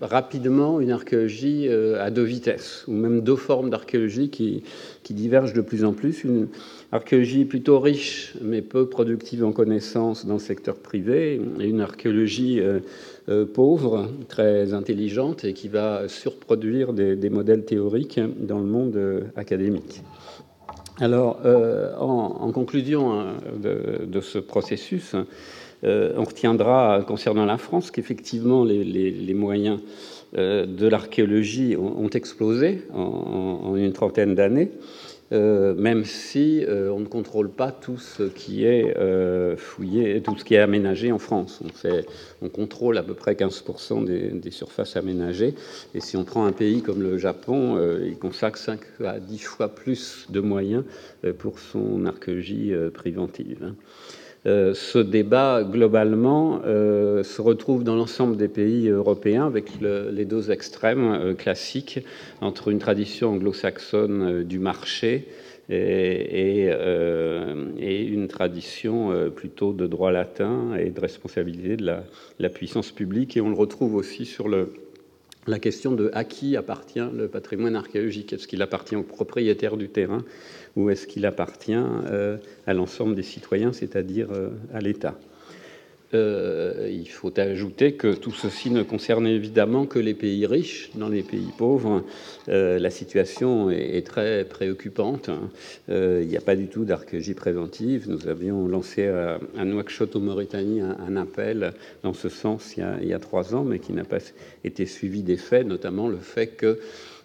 rapidement 0.00 0.80
une 0.80 0.90
archéologie 0.90 1.68
à 1.68 2.10
deux 2.10 2.22
vitesses, 2.22 2.84
ou 2.88 2.92
même 2.92 3.20
deux 3.20 3.36
formes 3.36 3.70
d'archéologie 3.70 4.30
qui, 4.30 4.62
divergent 5.10 5.52
de 5.52 5.60
plus 5.60 5.84
en 5.84 5.92
plus. 5.92 6.24
Une 6.24 6.48
archéologie 6.90 7.44
plutôt 7.44 7.80
riche, 7.80 8.34
mais 8.40 8.62
peu 8.62 8.86
productive 8.88 9.44
en 9.44 9.52
connaissances 9.52 10.24
dans 10.24 10.34
le 10.34 10.40
secteur 10.40 10.76
privé, 10.76 11.40
et 11.60 11.66
une 11.66 11.82
archéologie 11.82 12.62
pauvre, 13.52 14.08
très 14.28 14.72
intelligente, 14.72 15.44
et 15.44 15.52
qui 15.52 15.68
va 15.68 16.08
surproduire 16.08 16.94
des, 16.94 17.30
modèles 17.30 17.64
théoriques 17.64 18.20
dans 18.40 18.58
le 18.58 18.66
monde 18.66 18.98
académique. 19.36 20.02
Alors, 21.00 21.40
euh, 21.44 21.94
en, 21.96 22.52
conclusion 22.52 23.12
hein, 23.12 23.34
de, 23.56 24.20
ce 24.20 24.38
processus, 24.38 25.14
euh, 25.14 25.24
on 25.84 26.24
retiendra 26.24 27.02
concernant 27.06 27.44
la 27.44 27.58
France 27.58 27.90
qu'effectivement 27.90 28.64
les, 28.64 29.34
moyens 29.34 29.80
euh, 30.36 30.64
de 30.66 30.86
l'archéologie 30.86 31.76
ont, 31.76 32.08
explosé 32.10 32.82
en 32.94 33.74
une 33.76 33.92
trentaine 33.92 34.34
d'années. 34.34 34.70
Euh, 35.32 35.74
même 35.74 36.04
si 36.04 36.62
euh, 36.64 36.90
on 36.92 37.00
ne 37.00 37.06
contrôle 37.06 37.48
pas 37.48 37.72
tout 37.72 37.96
ce 37.96 38.24
qui 38.24 38.66
est 38.66 38.94
euh, 38.98 39.56
fouillé, 39.56 40.20
tout 40.20 40.36
ce 40.36 40.44
qui 40.44 40.54
est 40.54 40.58
aménagé 40.58 41.10
en 41.10 41.18
France. 41.18 41.62
On 42.42 42.48
contrôle 42.50 42.98
à 42.98 43.02
peu 43.02 43.14
près 43.14 43.32
15% 43.32 44.04
des, 44.04 44.50
surfaces 44.50 44.96
aménagées. 44.96 45.54
Et 45.94 46.00
si 46.00 46.18
on 46.18 46.24
prend 46.24 46.44
un 46.44 46.52
pays 46.52 46.82
comme 46.82 47.02
le 47.02 47.16
Japon, 47.16 47.78
il 48.04 48.18
consacre 48.18 48.58
5 48.58 48.80
à 49.04 49.20
10 49.20 49.38
fois 49.38 49.68
plus 49.68 50.26
de 50.28 50.40
moyens 50.40 50.84
pour 51.38 51.58
son 51.58 52.04
archéologie 52.04 52.72
préventive. 52.92 53.64
Hein. 53.64 53.74
Euh, 54.44 54.74
ce 54.74 54.98
débat, 54.98 55.62
globalement, 55.62 56.62
euh, 56.64 57.22
se 57.22 57.40
retrouve 57.40 57.84
dans 57.84 57.94
l'ensemble 57.94 58.36
des 58.36 58.48
pays 58.48 58.88
européens 58.88 59.46
avec 59.46 59.66
les 59.80 60.24
deux 60.24 60.50
extrêmes 60.50 61.12
euh, 61.12 61.34
classiques 61.34 62.00
entre 62.40 62.68
une 62.68 62.80
tradition 62.80 63.30
anglo-saxonne 63.34 64.42
du 64.42 64.58
marché 64.58 65.28
et, 65.70 66.66
une 67.78 68.28
tradition 68.28 69.30
plutôt 69.34 69.72
de 69.72 69.86
droit 69.86 70.10
latin 70.10 70.74
et 70.76 70.90
de 70.90 71.00
responsabilité 71.00 71.76
de 71.76 71.86
la, 72.38 72.48
puissance 72.50 72.90
publique. 72.90 73.36
Et 73.36 73.40
on 73.40 73.48
le 73.48 73.54
retrouve 73.54 73.94
aussi 73.94 74.26
sur 74.26 74.48
la 75.46 75.58
question 75.58 75.92
de 75.92 76.10
à 76.14 76.24
qui 76.24 76.56
appartient 76.56 77.00
le 77.14 77.28
patrimoine 77.28 77.76
archéologique. 77.76 78.32
Est-ce 78.32 78.46
qu'il 78.46 78.62
appartient 78.62 78.96
aux 78.96 79.02
propriétaires 79.02 79.76
du 79.76 79.88
terrain 79.88 80.24
ou 80.76 80.90
est-ce 80.90 81.06
qu'il 81.06 81.26
appartient 81.26 81.74
euh, 81.76 82.36
à 82.66 82.74
l'ensemble 82.74 83.14
des 83.14 83.22
citoyens, 83.22 83.72
c'est-à-dire 83.72 84.28
euh, 84.32 84.50
à 84.72 84.80
l'État? 84.80 85.18
Euh, 86.14 86.88
il 86.90 87.08
faut 87.08 87.32
ajouter 87.38 87.94
que 87.94 88.14
tout 88.14 88.32
ceci 88.32 88.70
ne 88.70 88.82
concerne 88.82 89.26
évidemment 89.26 89.86
que 89.86 89.98
les 89.98 90.14
pays 90.14 90.46
riches. 90.46 90.90
Dans 90.94 91.08
les 91.08 91.22
pays 91.22 91.48
pauvres, 91.56 92.04
la 92.46 92.90
situation 92.90 93.70
est, 93.70 94.06
très 94.06 94.44
préoccupante. 94.44 95.30
il 95.88 96.26
n'y 96.26 96.36
a 96.36 96.40
pas 96.40 96.56
du 96.56 96.66
tout 96.66 96.84
d'archéologie 96.84 97.34
préventive. 97.34 98.08
Nous 98.08 98.28
avions 98.28 98.66
lancé 98.66 99.06
à, 99.06 99.64
Nouakchott, 99.64 100.16
au 100.16 100.20
Mauritanie, 100.20 100.80
un, 100.80 101.16
appel 101.16 101.72
dans 102.02 102.14
ce 102.14 102.28
sens 102.28 102.74
il 102.76 103.08
y, 103.08 103.12
a, 103.12 103.18
trois 103.18 103.54
ans, 103.54 103.64
mais 103.64 103.78
qui 103.78 103.92
n'a 103.92 104.04
pas 104.04 104.18
été 104.64 104.86
suivi 104.86 105.22
des 105.22 105.36
faits, 105.36 105.66
notamment 105.66 106.08
le 106.08 106.18
fait 106.18 106.48
que 106.48 106.78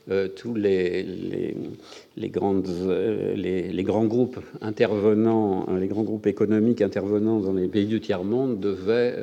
euh, 0.10 0.30
tous 0.30 0.56
les, 0.56 1.54
euh, 2.20 3.36
les, 3.36 3.84
grands 3.84 4.06
groupes 4.06 4.40
intervenants, 4.62 5.68
euh, 5.70 5.80
les 5.80 5.88
grands 5.88 6.04
groupes 6.04 6.26
économiques 6.26 6.82
intervenant 6.82 7.40
dans 7.40 7.54
les 7.54 7.68
pays 7.68 7.86
du 7.86 8.00
tiers-monde 8.00 8.60
devaient, 8.60 9.16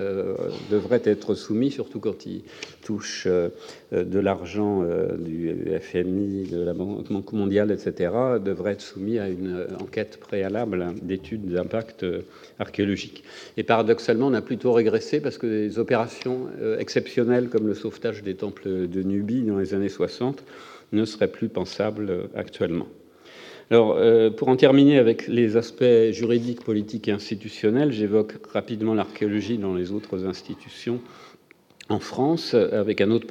devraient 0.71 1.03
être 1.05 1.35
soumis, 1.35 1.71
surtout 1.71 2.01
quand 2.01 2.27
ils 2.27 2.43
touchent 2.83 3.27
de 3.27 4.19
l'argent 4.19 4.85
du 5.19 5.55
FMI, 5.81 6.49
de 6.51 6.63
la 6.63 6.75
Banque 6.75 7.33
mondiale, 7.33 7.71
etc., 7.71 8.13
devraient 8.45 8.73
être 8.73 8.81
soumis 8.81 9.19
à 9.19 9.29
une 9.29 9.67
enquête 9.81 10.19
préalable 10.19 10.87
d'études 11.03 11.47
d'impact 11.47 12.05
archéologique. 12.59 13.25
Et 13.57 13.63
paradoxalement, 13.63 14.29
on 14.29 14.35
a 14.35 14.43
plutôt 14.43 14.73
régressé 14.73 15.21
parce 15.21 15.39
que 15.39 15.47
des 15.47 15.79
opérations 15.79 16.49
exceptionnelles 16.79 17.49
comme 17.49 17.67
le 17.67 17.75
sauvetage 17.75 18.23
des 18.23 18.35
temples 18.35 18.89
de 18.89 19.03
Nubie 19.03 19.43
dans 19.43 19.59
les 19.59 19.75
années 19.75 19.89
60 19.89 20.45
ne 20.93 21.05
serait 21.05 21.29
plus 21.29 21.49
pensable 21.49 22.29
actuellement. 22.35 22.87
Alors, 23.71 23.97
euh, 23.97 24.31
pour 24.31 24.49
en 24.49 24.57
terminer 24.57 24.99
avec 24.99 25.27
les 25.27 25.57
aspects 25.57 26.11
juridiques, 26.11 26.63
politiques 26.63 27.09
et 27.09 27.13
institutionnels, 27.13 27.93
j'évoque 27.93 28.35
rapidement 28.53 28.95
l'archéologie 28.95 29.57
dans 29.57 29.75
les 29.75 29.91
autres 29.91 30.27
institutions 30.27 31.01
en 31.89 31.99
France, 31.99 32.55
avec 32.55 33.01
un 33.01 33.11
autre 33.11 33.27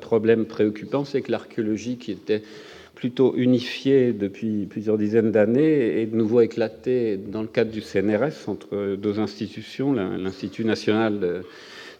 problème 0.00 0.44
préoccupant, 0.44 1.04
c'est 1.04 1.22
que 1.22 1.32
l'archéologie, 1.32 1.96
qui 1.96 2.12
était 2.12 2.42
plutôt 2.94 3.34
unifiée 3.36 4.12
depuis 4.12 4.66
plusieurs 4.66 4.98
dizaines 4.98 5.30
d'années, 5.30 6.02
est 6.02 6.06
de 6.06 6.16
nouveau 6.16 6.40
éclatée 6.40 7.16
dans 7.16 7.42
le 7.42 7.48
cadre 7.48 7.70
du 7.70 7.80
CNRS 7.80 8.48
entre 8.48 8.96
deux 8.96 9.18
institutions, 9.18 9.92
l'Institut 9.92 10.64
national 10.64 11.42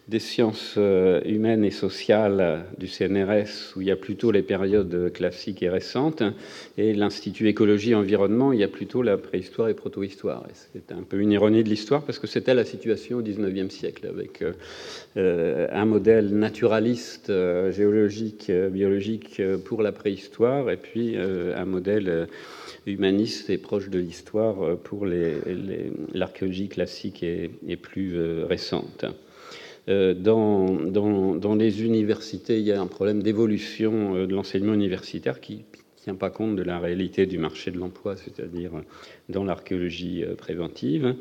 des 0.07 0.19
sciences 0.19 0.75
euh, 0.77 1.19
humaines 1.25 1.65
et 1.65 1.71
sociales 1.71 2.65
du 2.77 2.87
CNRS, 2.87 3.75
où 3.75 3.81
il 3.81 3.87
y 3.87 3.91
a 3.91 3.97
plutôt 3.97 4.31
les 4.31 4.41
périodes 4.41 5.11
classiques 5.11 5.61
et 5.63 5.69
récentes, 5.69 6.23
et 6.77 6.93
l'Institut 6.93 7.49
écologie 7.49 7.91
et 7.91 7.95
environnement, 7.95 8.53
il 8.53 8.59
y 8.59 8.63
a 8.63 8.69
plutôt 8.69 9.01
la 9.01 9.17
préhistoire 9.17 9.67
et 9.67 9.73
protohistoire. 9.73 10.45
C'est 10.73 10.93
un 10.93 11.03
peu 11.03 11.19
une 11.19 11.33
ironie 11.33 11.61
de 11.61 11.69
l'histoire, 11.69 12.03
parce 12.03 12.19
que 12.19 12.27
c'était 12.27 12.53
la 12.53 12.63
situation 12.63 13.17
au 13.17 13.21
XIXe 13.21 13.73
siècle, 13.73 14.07
avec 14.07 14.41
euh, 14.41 14.53
euh, 15.17 15.67
un 15.71 15.85
modèle 15.85 16.29
naturaliste, 16.29 17.27
géologique, 17.71 18.49
biologique 18.71 19.41
pour 19.65 19.81
la 19.81 19.91
préhistoire, 19.91 20.69
et 20.69 20.77
puis 20.77 21.17
un 21.17 21.65
modèle 21.65 22.27
humaniste 22.85 23.49
et 23.49 23.57
proche 23.57 23.89
de 23.89 23.99
l'histoire 23.99 24.77
pour 24.77 25.05
l'archéologie 25.05 26.69
classique 26.69 27.23
et 27.23 27.75
plus 27.75 28.17
récente. 28.43 29.05
Euh, 29.89 30.13
dans, 30.13 31.55
les 31.55 31.83
universités, 31.83 32.59
il 32.59 32.65
y 32.65 32.71
a 32.71 32.81
un 32.81 32.87
problème 32.87 33.23
d'évolution 33.23 34.15
euh, 34.15 34.27
de 34.27 34.35
l'enseignement 34.35 34.73
universitaire 34.73 35.39
qui 35.39 35.55
ne 35.55 36.03
tient 36.03 36.15
pas 36.15 36.29
compte 36.29 36.57
de 36.57 36.63
la 36.63 36.79
réalité 36.79 37.25
du 37.25 37.37
marché 37.37 37.71
de 37.71 37.77
l'emploi, 37.77 38.15
c'est-à-dire 38.17 38.75
euh, 38.75 38.81
dans 39.29 39.43
l'archéologie 39.43 40.25
préventive. 40.37 41.15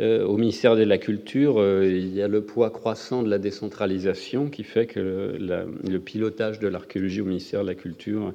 Au 0.00 0.36
ministère 0.36 0.76
de 0.76 0.84
la 0.84 0.96
Culture, 0.96 1.60
il 1.82 2.14
y 2.14 2.22
a 2.22 2.28
le 2.28 2.42
poids 2.42 2.70
croissant 2.70 3.24
de 3.24 3.28
la 3.28 3.38
décentralisation 3.38 4.48
qui 4.48 4.62
fait 4.62 4.86
que 4.86 5.36
le, 5.40 5.98
pilotage 5.98 6.60
de 6.60 6.68
l'archéologie 6.68 7.20
au 7.20 7.24
ministère 7.24 7.62
de 7.62 7.66
la 7.66 7.74
Culture 7.74 8.32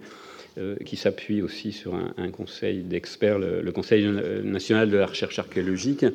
qui 0.83 0.97
s'appuie 0.97 1.41
aussi 1.41 1.71
sur 1.71 1.95
un, 1.95 2.31
conseil 2.31 2.81
d'experts, 2.81 3.39
le, 3.39 3.71
Conseil 3.71 4.05
national 4.43 4.89
de 4.89 4.97
la 4.97 5.05
recherche 5.05 5.39
archéologique, 5.39 6.05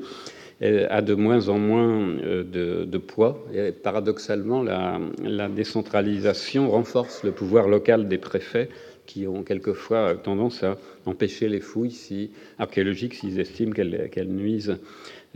a 0.61 1.03
de 1.03 1.15
moins 1.15 1.49
en 1.49 1.59
moins 1.59 2.09
euh, 2.25 2.85
de, 2.85 2.99
poids. 2.99 3.45
Et 3.55 3.73
paradoxalement, 3.73 4.63
la, 4.63 5.49
décentralisation 5.49 6.71
renforce 6.71 7.23
le 7.23 7.33
pouvoir 7.33 7.69
local 7.69 8.09
des 8.09 8.19
préfets 8.19 8.69
qui 9.07 9.27
ont 9.27 9.43
quelquefois 9.43 10.17
tendance 10.17 10.63
à 10.65 10.77
empêcher 11.07 11.49
les 11.49 11.61
fouilles 11.61 12.31
archéologiques 12.59 13.15
s'ils 13.15 13.41
estiment 13.41 13.73
qu'elles 13.73 14.29
nuisent 14.29 14.77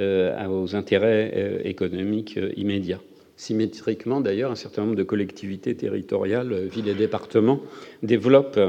euh, 0.00 0.46
aux 0.48 0.74
intérêts 0.74 1.32
euh, 1.34 1.58
économiques 1.64 2.38
immédiats. 2.56 3.00
Symétriquement, 3.36 4.20
d'ailleurs, 4.20 4.50
un 4.50 4.56
certain 4.56 4.82
nombre 4.82 4.96
de 4.96 5.02
collectivités 5.02 5.74
territoriales, 5.74 6.66
villes 6.66 6.88
et 6.88 6.94
départements, 6.94 7.60
développent 8.02 8.60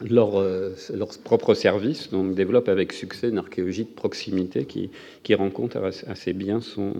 leur, 0.00 0.38
euh, 0.38 0.74
leur, 0.94 1.08
propre 1.18 1.54
service, 1.54 2.10
donc 2.10 2.34
développe 2.34 2.68
avec 2.68 2.92
succès 2.92 3.28
une 3.28 3.38
archéologie 3.38 3.84
de 3.84 3.90
proximité 3.90 4.64
qui, 4.64 4.90
qui 5.22 5.34
rencontre 5.34 5.78
assez 6.06 6.32
bien 6.32 6.60
son, 6.60 6.92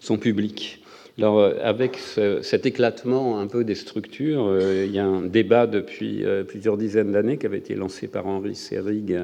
son 0.00 0.18
public. 0.18 0.83
Alors, 1.18 1.38
euh, 1.38 1.54
avec 1.62 1.98
cet 2.42 2.66
éclatement 2.66 3.38
un 3.38 3.46
peu 3.46 3.64
des 3.64 3.74
structures, 3.76 4.46
euh, 4.46 4.84
il 4.86 4.92
y 4.92 4.98
a 4.98 5.06
un 5.06 5.22
débat 5.22 5.66
depuis 5.66 6.24
plusieurs 6.48 6.76
dizaines 6.76 7.12
d'années 7.12 7.38
qui 7.38 7.46
avait 7.46 7.58
été 7.58 7.74
lancé 7.74 8.08
par 8.08 8.26
Henri 8.26 8.54
Serrig, 8.54 9.16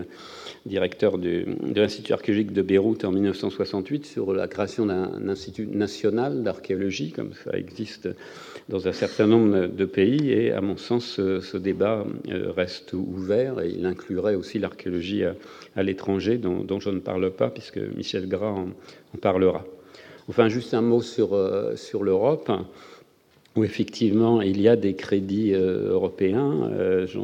directeur 0.67 1.19
de 1.19 1.47
l'Institut 1.75 2.13
archéologique 2.13 2.53
de 2.53 2.63
Beyrouth 2.63 3.05
en 3.05 3.13
1968, 3.13 4.07
sur 4.07 4.33
la 4.33 4.47
création 4.47 4.87
d'un 4.87 5.29
institut 5.29 5.67
national 5.67 6.43
d'archéologie, 6.43 7.13
comme 7.13 7.33
ça 7.45 7.57
existe 7.57 8.09
dans 8.71 8.89
un 8.89 8.93
certain 8.93 9.27
nombre 9.27 9.67
de 9.67 9.85
pays. 9.85 10.31
Et 10.31 10.53
à 10.53 10.61
mon 10.61 10.77
sens, 10.77 11.17
ce, 11.17 11.57
débat 11.57 12.07
euh, 12.29 12.53
reste 12.53 12.93
ouvert 12.95 13.61
et 13.61 13.71
il 13.71 13.85
inclurait 13.85 14.35
aussi 14.35 14.59
l'archéologie 14.59 15.25
à, 15.25 15.83
l'étranger, 15.83 16.39
dont, 16.39 16.81
je 16.81 16.91
ne 16.91 17.01
parle 17.01 17.31
pas, 17.31 17.51
puisque 17.51 17.79
Michel 17.79 18.29
Gras 18.29 18.51
en, 18.53 18.69
parlera. 19.21 19.65
Enfin, 20.31 20.49
juste 20.49 20.75
un 20.75 20.81
mot 20.81 21.03
sur, 21.03 21.35
euh, 21.35 21.75
sur 21.75 22.05
l'Europe. 22.05 22.53
où 23.57 23.65
effectivement 23.65 24.41
il 24.43 24.61
y 24.61 24.69
a 24.69 24.77
des 24.77 24.95
crédits 24.95 25.51
européens. 25.53 26.71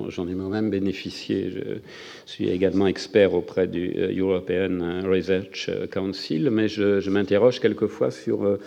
J'en 0.08 0.26
ai 0.26 0.34
moi-même 0.34 0.70
bénéficié. 0.70 1.50
Je 1.50 1.78
suis 2.26 2.48
également 2.48 2.88
expert 2.88 3.32
auprès 3.32 3.68
du 3.68 3.94
European 4.18 5.04
Research 5.08 5.70
Council, 5.92 6.50
mais 6.50 6.66
je 6.66 7.08
m'interroge 7.10 7.60
quelquefois 7.60 8.10
sur 8.10 8.58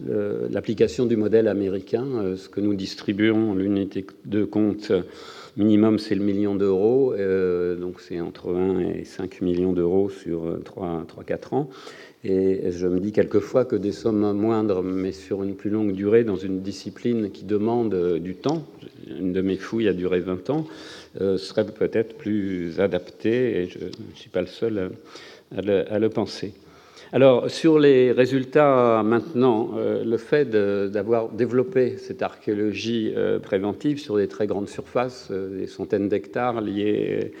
l'application 0.00 1.06
du 1.06 1.16
modèle 1.16 1.48
américain, 1.48 2.36
ce 2.36 2.48
que 2.48 2.60
nous 2.60 2.74
distribuons, 2.74 3.54
l'unité 3.54 4.06
de 4.24 4.44
compte 4.44 4.92
minimum, 5.56 5.98
c'est 5.98 6.14
le 6.14 6.22
million 6.22 6.54
d'euros, 6.54 7.14
euh, 7.14 7.76
donc 7.76 8.00
c'est 8.00 8.20
entre 8.20 8.54
1 8.54 8.80
et 8.80 9.04
5 9.04 9.40
millions 9.40 9.72
d'euros 9.72 10.10
sur 10.10 10.58
3-4 10.60 11.54
ans. 11.54 11.70
Et 12.24 12.70
je 12.70 12.86
me 12.86 12.98
dis 12.98 13.12
quelquefois 13.12 13.64
que 13.64 13.76
des 13.76 13.92
sommes 13.92 14.32
moindres, 14.32 14.82
mais 14.82 15.12
sur 15.12 15.42
une 15.42 15.54
plus 15.54 15.70
longue 15.70 15.92
durée, 15.92 16.24
dans 16.24 16.36
une 16.36 16.60
discipline 16.60 17.30
qui 17.30 17.44
demande 17.44 18.18
du 18.18 18.34
temps, 18.34 18.66
une 19.08 19.32
de 19.32 19.40
mes 19.40 19.56
fouilles 19.56 19.88
a 19.88 19.92
duré 19.92 20.20
20 20.20 20.50
ans, 20.50 20.66
euh, 21.20 21.38
serait 21.38 21.66
peut-être 21.66 22.16
plus 22.16 22.80
adaptée, 22.80 23.62
et 23.62 23.68
je 23.68 23.78
ne 23.78 24.14
suis 24.14 24.30
pas 24.30 24.40
le 24.40 24.48
seul 24.48 24.90
à 25.56 25.98
le 25.98 26.08
penser. 26.10 26.52
Alors, 27.12 27.48
sur 27.48 27.78
les 27.78 28.10
résultats 28.10 29.04
maintenant, 29.04 29.70
euh, 29.76 30.02
le 30.04 30.16
fait 30.16 30.50
d'avoir 30.50 31.28
développé 31.28 31.98
cette 31.98 32.20
archéologie 32.20 33.12
euh, 33.16 33.38
préventive 33.38 34.00
sur 34.00 34.16
des 34.16 34.26
très 34.26 34.48
grandes 34.48 34.68
surfaces, 34.68 35.28
euh, 35.30 35.60
des 35.60 35.68
centaines 35.68 36.08
d'hectares 36.08 36.60
liés, 36.60 37.32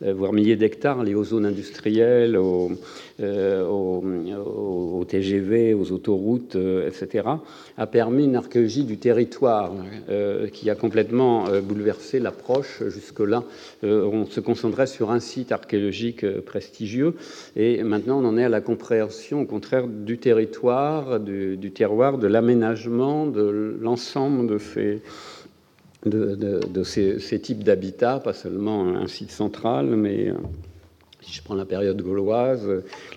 voire 0.00 0.32
milliers 0.32 0.56
d'hectares 0.56 1.04
liés 1.04 1.14
aux 1.14 1.24
zones 1.24 1.44
industrielles, 1.44 2.38
aux, 2.38 2.72
aux, 3.20 5.04
TGV, 5.06 5.74
aux 5.74 5.92
autoroutes, 5.92 6.56
etc., 6.56 7.28
a 7.76 7.86
permis 7.86 8.24
une 8.24 8.36
archéologie 8.36 8.84
du 8.84 8.96
territoire 8.96 9.72
qui 10.54 10.70
a 10.70 10.74
complètement 10.74 11.44
bouleversé 11.62 12.18
l'approche. 12.18 12.82
Jusque-là, 12.88 13.44
on 13.82 14.24
se 14.24 14.40
concentrait 14.40 14.86
sur 14.86 15.10
un 15.10 15.20
site 15.20 15.52
archéologique 15.52 16.26
prestigieux, 16.40 17.14
et 17.54 17.82
maintenant 17.82 18.24
on 18.24 18.28
en 18.28 18.38
est 18.38 18.44
à 18.44 18.48
la 18.48 18.62
compréhension 18.62 19.09
au 19.32 19.44
contraire 19.44 19.86
du 19.86 20.18
territoire, 20.18 21.20
du, 21.20 21.72
terroir, 21.72 22.18
de 22.18 22.26
l'aménagement, 22.26 23.26
de 23.26 23.76
l'ensemble 23.80 24.46
de 24.46 24.58
ces, 24.58 25.02
de, 26.06 26.82
ces, 26.84 27.40
types 27.40 27.64
d'habitats, 27.64 28.20
pas 28.20 28.32
seulement 28.32 28.88
un 28.88 29.06
site 29.06 29.30
central, 29.30 29.86
mais 29.86 30.28
euh, 30.28 30.34
si 31.20 31.32
je 31.32 31.42
prends 31.42 31.54
la 31.54 31.66
période 31.66 32.00
gauloise, 32.00 32.66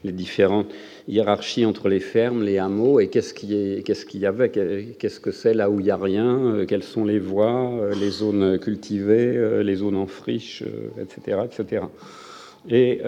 les 0.03 0.11
différentes 0.11 0.71
hiérarchies 1.07 1.65
entre 1.65 1.87
les 1.87 1.99
fermes, 1.99 2.43
les 2.43 2.57
hameaux, 2.57 2.99
et 2.99 3.07
qu'est-ce 3.07 3.33
qu'il 3.33 3.51
y, 3.51 4.25
avait, 4.25 4.49
qu'est-ce 4.49 5.19
que 5.19 5.31
c'est 5.31 5.53
là 5.53 5.69
où 5.69 5.79
il 5.79 5.85
n'y 5.85 5.91
a 5.91 5.97
rien, 5.97 6.39
euh, 6.39 6.65
quelles 6.65 6.83
sont 6.83 7.05
les 7.05 7.19
voies, 7.19 7.71
euh, 7.71 7.93
les 7.95 8.09
zones 8.09 8.59
cultivées, 8.59 9.63
les 9.63 9.75
zones 9.75 9.95
en 9.95 10.07
friche, 10.07 10.63
etc. 10.99 11.39
etc. 11.45 11.85
Et 12.69 13.01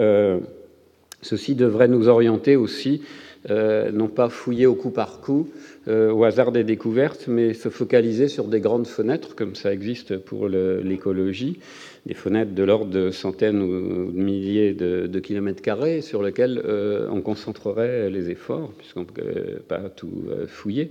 Ceci 1.22 1.54
devrait 1.54 1.88
nous 1.88 2.08
orienter 2.08 2.56
aussi, 2.56 3.02
non 3.48 4.08
pas 4.08 4.28
fouiller 4.28 4.66
au 4.66 4.74
coup 4.74 4.90
par 4.90 5.20
coup, 5.20 5.48
euh, 5.88 6.10
au 6.10 6.24
hasard 6.24 6.50
des 6.50 6.64
découvertes, 6.64 7.26
mais 7.28 7.54
se 7.54 7.68
focaliser 7.68 8.26
sur 8.26 8.48
des 8.48 8.58
grandes 8.58 8.88
fenêtres, 8.88 9.36
comme 9.36 9.54
ça 9.54 9.72
existe 9.72 10.16
pour 10.16 10.48
l'écologie, 10.48 11.60
des 12.06 12.14
fenêtres 12.14 12.56
de 12.56 12.62
l'ordre 12.64 12.90
de 12.90 13.12
centaines 13.12 13.62
ou 13.62 14.10
de 14.10 14.20
milliers 14.20 14.74
de, 14.74 15.20
kilomètres 15.20 15.62
carrés, 15.62 16.00
sur 16.00 16.24
lesquelles 16.24 16.60
euh, 16.64 17.08
on 17.12 17.20
concentrerait 17.20 18.10
les 18.10 18.30
efforts, 18.30 18.72
puisqu'on 18.76 19.00
ne 19.00 19.04
peut 19.04 19.60
pas 19.68 19.88
tout 19.88 20.24
fouiller. 20.48 20.90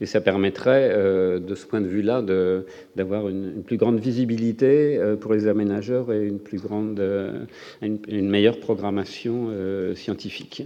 Et 0.00 0.06
ça 0.06 0.20
permettrait, 0.20 0.90
de 1.38 1.54
ce 1.54 1.64
point 1.64 1.80
de 1.80 1.86
vue-là, 1.86 2.24
d'avoir 2.96 3.28
une, 3.28 3.62
plus 3.62 3.76
grande 3.76 4.00
visibilité 4.00 5.00
pour 5.20 5.32
les 5.32 5.46
aménageurs 5.46 6.12
et 6.12 6.26
une, 6.26 6.40
plus 6.40 6.58
grande, 6.58 7.00
une 7.80 8.28
meilleure 8.28 8.58
programmation 8.58 9.50
scientifique. 9.94 10.64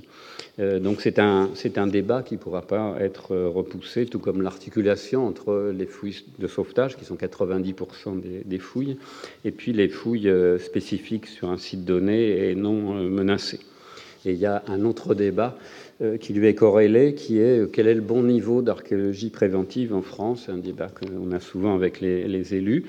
Euh, 0.58 0.78
donc 0.78 1.02
c'est 1.02 1.18
un, 1.18 1.50
un, 1.76 1.86
débat 1.86 2.22
qui 2.22 2.34
ne 2.34 2.38
pourra 2.38 2.62
pas 2.62 2.96
être 2.98 3.34
euh, 3.34 3.48
repoussé, 3.48 4.06
tout 4.06 4.18
comme 4.18 4.40
l'articulation 4.40 5.26
entre 5.26 5.72
les 5.76 5.86
fouilles 5.86 6.24
de 6.38 6.46
sauvetage, 6.46 6.96
qui 6.96 7.04
sont 7.04 7.16
90% 7.16 8.44
des, 8.44 8.58
fouilles, 8.58 8.96
et 9.44 9.50
puis 9.50 9.72
les 9.72 9.88
fouilles 9.88 10.30
euh, 10.30 10.58
spécifiques 10.58 11.26
sur 11.26 11.50
un 11.50 11.58
site 11.58 11.84
donné 11.84 12.48
et 12.48 12.54
non 12.54 12.94
menacé. 12.94 13.60
Et 14.24 14.32
il 14.32 14.38
y 14.38 14.46
a 14.46 14.62
un 14.66 14.84
autre 14.84 15.14
débat 15.14 15.56
qui 16.20 16.34
lui 16.34 16.46
est 16.46 16.54
corrélé, 16.54 17.14
qui 17.14 17.38
est 17.38 17.72
quel 17.72 17.86
est 17.86 17.94
le 17.94 18.02
bon 18.02 18.22
niveau 18.22 18.60
d'archéologie 18.60 19.30
préventive 19.30 19.94
en 19.94 20.02
France, 20.02 20.48
un 20.50 20.58
débat 20.58 20.88
qu'on 20.88 21.32
a 21.32 21.40
souvent 21.40 21.74
avec 21.74 22.00
les, 22.00 22.28
les 22.28 22.54
élus. 22.54 22.84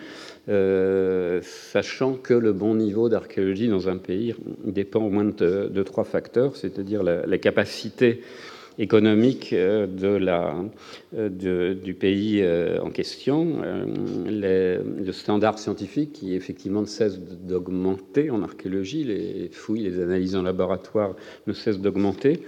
Euh, 0.50 1.42
sachant 1.44 2.14
que 2.14 2.34
le 2.34 2.54
bon 2.54 2.74
niveau 2.74 3.10
d'archéologie 3.10 3.68
dans 3.68 3.90
un 3.90 3.98
pays 3.98 4.34
dépend 4.64 5.02
au 5.02 5.10
moins 5.10 5.26
de, 5.26 5.84
trois 5.84 6.06
facteurs, 6.06 6.56
c'est-à-dire 6.56 7.04
la, 7.04 7.38
capacité 7.38 8.22
économique 8.80 9.54
euh, 9.54 9.88
de 9.88 10.08
la, 10.08 10.56
euh, 11.16 11.74
du 11.74 11.94
pays 11.94 12.44
en 12.82 12.90
question, 12.90 13.62
le 14.26 15.12
standard 15.12 15.60
scientifique 15.60 16.14
qui 16.14 16.36
effectivement 16.36 16.82
ne 16.82 16.86
cesse 16.86 17.20
d'augmenter 17.20 18.30
en 18.30 18.44
archéologie, 18.44 19.04
les 19.04 19.50
fouilles, 19.52 19.84
les 19.84 20.00
analyses 20.00 20.36
en 20.36 20.44
laboratoire 20.44 21.16
ne 21.48 21.54
cessent 21.54 21.80
d'augmenter, 21.80 22.42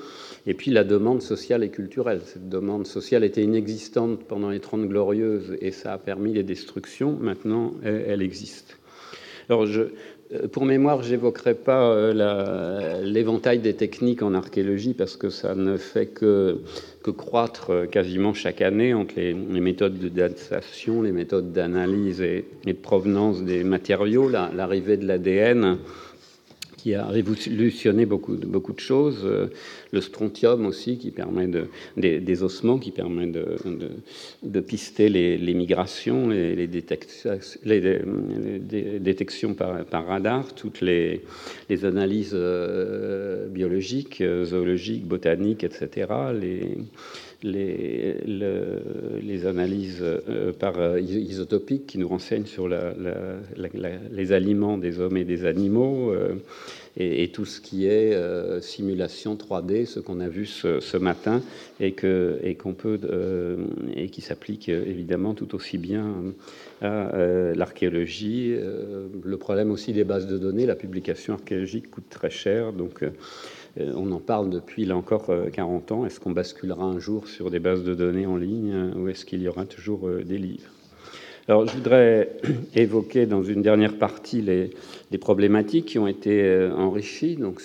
et 0.46 0.54
puis 0.54 0.72
la 0.72 0.84
demande 0.84 1.22
sociale 1.22 1.64
et 1.64 1.70
culturelle. 1.70 2.22
Cette 2.24 2.50
demande 2.50 2.88
sociale 2.88 3.24
était 3.24 3.44
inexistante 3.44 4.24
pendant 4.26 4.50
les 4.50 4.60
Trente 4.60 4.88
Glorieuses 4.88 5.58
et 5.62 5.72
ça 5.72 5.94
a 5.94 5.98
permis 5.98 6.34
les 6.34 6.44
destructions. 6.44 7.18
Maintenant, 7.20 7.74
elle, 7.84 8.22
existe. 8.22 8.78
Alors, 9.50 9.66
je, 9.66 9.82
euh, 9.82 9.90
pour 10.52 10.66
mémoire, 10.66 11.02
je 11.02 11.12
n'évoquerai 11.12 11.56
pas 11.56 11.90
euh, 11.90 13.02
l'éventail 13.04 13.60
des 13.60 13.74
techniques 13.74 14.22
en 14.22 14.36
archéologie 14.36 14.94
parce 14.94 15.18
que 15.18 15.30
ça 15.30 15.56
ne 15.56 15.76
fait 15.76 16.06
que, 16.06 16.60
croître 17.18 17.72
euh, 17.72 17.86
quasiment 17.88 18.36
chaque 18.36 18.62
année 18.62 18.94
entre 18.94 19.16
les, 19.18 19.34
méthodes 19.34 19.98
de 19.98 20.08
datation, 20.08 21.02
les 21.02 21.12
méthodes 21.12 21.52
d'analyse 21.52 22.22
et, 22.22 22.46
de 22.64 22.74
provenance 22.74 23.42
des 23.44 23.64
matériaux, 23.64 24.30
l'arrivée 24.30 24.98
de 24.98 25.08
l'ADN 25.08 25.80
qui 26.90 26.96
a 26.96 27.06
révolutionné 27.06 28.08
beaucoup, 28.08 28.36
beaucoup 28.36 28.74
de 28.74 28.80
choses. 28.80 29.22
Euh, 29.24 29.48
le 29.92 30.02
strontium 30.02 30.66
aussi, 30.66 30.98
qui 30.98 31.12
permet 31.12 31.48
de, 31.48 31.68
des, 31.98 32.44
ossements, 32.44 32.80
qui 32.80 32.92
permet 32.92 33.28
de, 33.28 33.58
de, 34.42 34.60
pister 34.60 35.08
les, 35.10 35.54
migrations, 35.54 36.30
les, 36.30 36.56
les, 36.56 36.68
détections, 39.00 39.54
par, 39.54 40.08
radar, 40.08 40.56
toutes 40.56 40.82
les, 40.82 41.22
analyses 41.84 42.32
euh, 42.34 43.48
biologiques, 43.48 44.24
zoologiques, 44.44 45.06
botaniques, 45.06 45.64
etc. 45.64 46.08
les, 47.44 49.46
analyses 49.46 50.02
euh, 50.02 50.52
par 50.52 51.00
isotopiques 51.00 51.88
qui 51.88 51.98
nous 51.98 52.08
renseignent 52.08 52.46
sur 52.46 52.68
les 52.68 54.32
aliments 54.32 54.78
des 54.78 55.00
hommes 55.00 55.18
et 55.18 55.24
des 55.24 55.46
animaux, 55.46 56.12
euh, 56.12 56.36
et, 56.98 57.30
tout 57.30 57.46
ce 57.46 57.62
qui 57.62 57.86
est 57.86 58.14
euh, 58.14 58.62
simulation 58.62 59.36
3D, 59.36 59.86
ce 59.86 60.00
qu'on 60.00 60.20
a 60.20 60.28
vu 60.28 60.46
ce, 60.46 60.98
matin, 60.98 61.42
et, 61.80 61.96
et, 62.44 62.56
qu'on 62.56 62.74
peut, 62.74 63.00
et 63.96 64.10
qui 64.10 64.22
s'applique 64.22 64.70
évidemment 64.70 65.34
tout 65.34 65.56
aussi 65.56 65.78
bien 65.78 66.14
à 66.82 67.12
l'archéologie. 67.56 68.56
le 69.24 69.38
problème 69.38 69.72
aussi 69.72 69.94
des 69.94 70.04
bases 70.04 70.28
de 70.28 70.38
données, 70.38 70.66
la 70.66 70.76
publication 70.76 71.36
archéologique 71.36 71.90
coûte 71.90 72.10
très 72.10 72.30
cher, 72.30 72.74
donc 72.74 73.04
euh, 73.04 73.12
on 73.96 74.12
en 74.12 74.20
parle 74.20 74.50
depuis, 74.50 74.86
là 74.86 74.96
encore, 74.96 75.32
40 75.52 75.92
euh, 75.92 75.96
ans. 75.96 76.06
Est-ce 76.06 76.20
qu'on 76.20 76.32
basculera 76.32 76.84
un 76.84 77.00
jour 77.00 77.28
sur 77.28 77.50
des 77.50 77.60
bases 77.60 77.84
de 77.84 77.94
données 77.94 78.26
en 78.26 78.38
ligne 78.38 78.72
euh, 78.74 79.00
ou 79.00 79.10
est-ce 79.10 79.26
qu'il 79.26 79.42
y 79.42 79.48
aura 79.48 79.66
toujours 79.66 80.10
des 80.10 80.38
livres? 80.38 80.70
Alors, 81.48 81.68
je 81.68 81.76
voudrais 81.76 82.38
évoquer 82.76 83.26
dans 83.26 83.44
une 83.44 83.62
dernière 83.62 83.98
partie 83.98 84.42
les, 84.42 84.72
problématiques 85.18 85.86
qui 85.86 86.00
ont 86.00 86.08
été 86.08 86.70
enrichies, 86.76 87.36
donc 87.36 87.62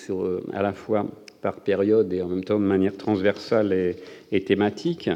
à 0.53 0.63
la 0.63 0.73
fois 0.73 1.05
par 1.41 1.61
période 1.61 2.11
et 2.11 2.21
en 2.21 2.27
même 2.27 2.43
temps 2.43 2.59
de 2.59 2.65
manière 2.65 2.97
transversale 2.97 3.95
et, 4.31 4.41
thématique. 4.41 5.09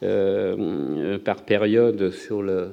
par 0.00 1.42
période 1.44 2.10
sur 2.10 2.42
le, 2.42 2.72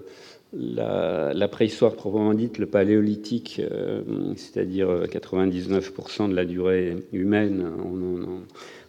la, 0.54 1.48
préhistoire 1.48 1.96
proprement 1.96 2.34
dite, 2.34 2.58
le 2.58 2.66
paléolithique, 2.66 3.62
euh, 3.72 4.02
c'est-à-dire 4.36 4.88
99% 5.06 6.30
de 6.30 6.36
la 6.36 6.46
durée 6.46 6.96
humaine, 7.12 7.66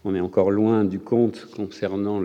on, 0.04 0.14
est 0.14 0.20
encore 0.20 0.50
loin 0.50 0.84
du 0.84 1.00
compte 1.00 1.48
concernant 1.54 2.20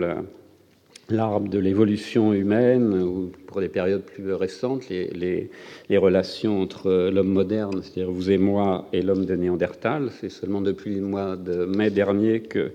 l'arbre 1.10 1.48
de 1.48 1.58
l'évolution 1.58 2.32
humaine, 2.32 2.94
ou 3.02 3.30
pour 3.46 3.60
des 3.60 3.68
périodes 3.68 4.02
plus 4.02 4.32
récentes, 4.32 4.88
les, 4.88 5.50
les, 5.88 5.98
relations 5.98 6.60
entre 6.60 7.10
l'homme 7.12 7.32
moderne, 7.32 7.82
c'est-à-dire 7.82 8.10
vous 8.10 8.30
et 8.30 8.38
moi, 8.38 8.88
et 8.92 9.02
l'homme 9.02 9.24
de 9.24 9.34
Néandertal. 9.34 10.10
C'est 10.20 10.30
seulement 10.30 10.60
depuis 10.60 10.94
le 10.96 11.02
mois 11.02 11.36
de 11.36 11.64
mai 11.64 11.90
dernier 11.90 12.40
que 12.40 12.72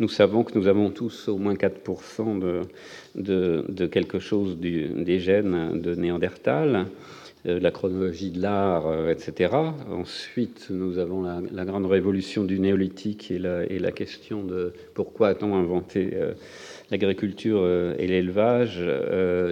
nous 0.00 0.08
savons 0.08 0.42
que 0.42 0.58
nous 0.58 0.66
avons 0.68 0.90
tous 0.90 1.28
au 1.28 1.36
moins 1.36 1.54
4% 1.54 2.38
de, 2.38 2.62
de, 3.14 3.64
de, 3.68 3.86
quelque 3.86 4.18
chose 4.18 4.58
des 4.58 5.18
gènes 5.20 5.80
de 5.80 5.94
Néandertal. 5.94 6.86
Euh, 7.46 7.60
la 7.60 7.70
chronologie 7.70 8.30
de 8.30 8.40
l'art, 8.40 8.86
euh, 8.88 9.12
etc. 9.12 9.54
Ensuite, 9.90 10.66
nous 10.70 10.98
avons 10.98 11.22
la, 11.22 11.64
grande 11.64 11.86
révolution 11.86 12.44
du 12.44 12.58
néolithique 12.58 13.30
et 13.30 13.38
la, 13.38 13.92
question 13.92 14.42
de 14.42 14.72
pourquoi 14.94 15.28
a-t-on 15.28 15.54
inventé 15.54 16.10
euh, 16.14 16.32
l'agriculture 16.90 17.66
et 17.98 18.06
l'élevage, 18.06 18.80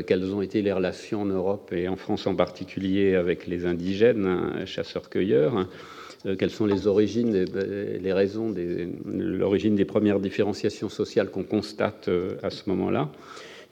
quelles 0.06 0.34
ont 0.34 0.42
été 0.42 0.62
les 0.62 0.72
relations 0.72 1.22
en 1.22 1.26
Europe 1.26 1.72
et 1.72 1.88
en 1.88 1.96
France 1.96 2.26
en 2.26 2.34
particulier 2.34 3.16
avec 3.16 3.46
les 3.46 3.66
indigènes, 3.66 4.26
hein, 4.26 4.64
chasseurs-cueilleurs, 4.66 5.56
hein, 5.56 5.68
quelles 6.38 6.50
sont 6.50 6.66
les 6.66 6.86
origines, 6.86 7.32
les 7.34 8.12
raisons, 8.12 8.54
l'origine 9.04 9.74
des 9.74 9.84
premières 9.84 10.20
différenciations 10.20 10.88
sociales 10.88 11.30
qu'on 11.30 11.42
constate 11.42 12.08
à 12.42 12.50
ce 12.50 12.68
moment-là 12.68 13.10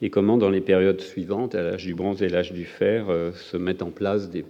et 0.03 0.09
comment 0.09 0.37
dans 0.37 0.49
les 0.49 0.59
périodes 0.59 0.99
suivantes, 0.99 1.55
à 1.55 1.63
l'âge 1.63 1.85
du 1.85 1.95
bronze 1.95 2.21
et 2.21 2.27
l'âge 2.27 2.51
du 2.51 2.65
fer, 2.65 3.05
euh, 3.09 3.31
se 3.31 3.55
mettent 3.55 3.81
en 3.81 3.89
place 3.89 4.29
des, 4.29 4.43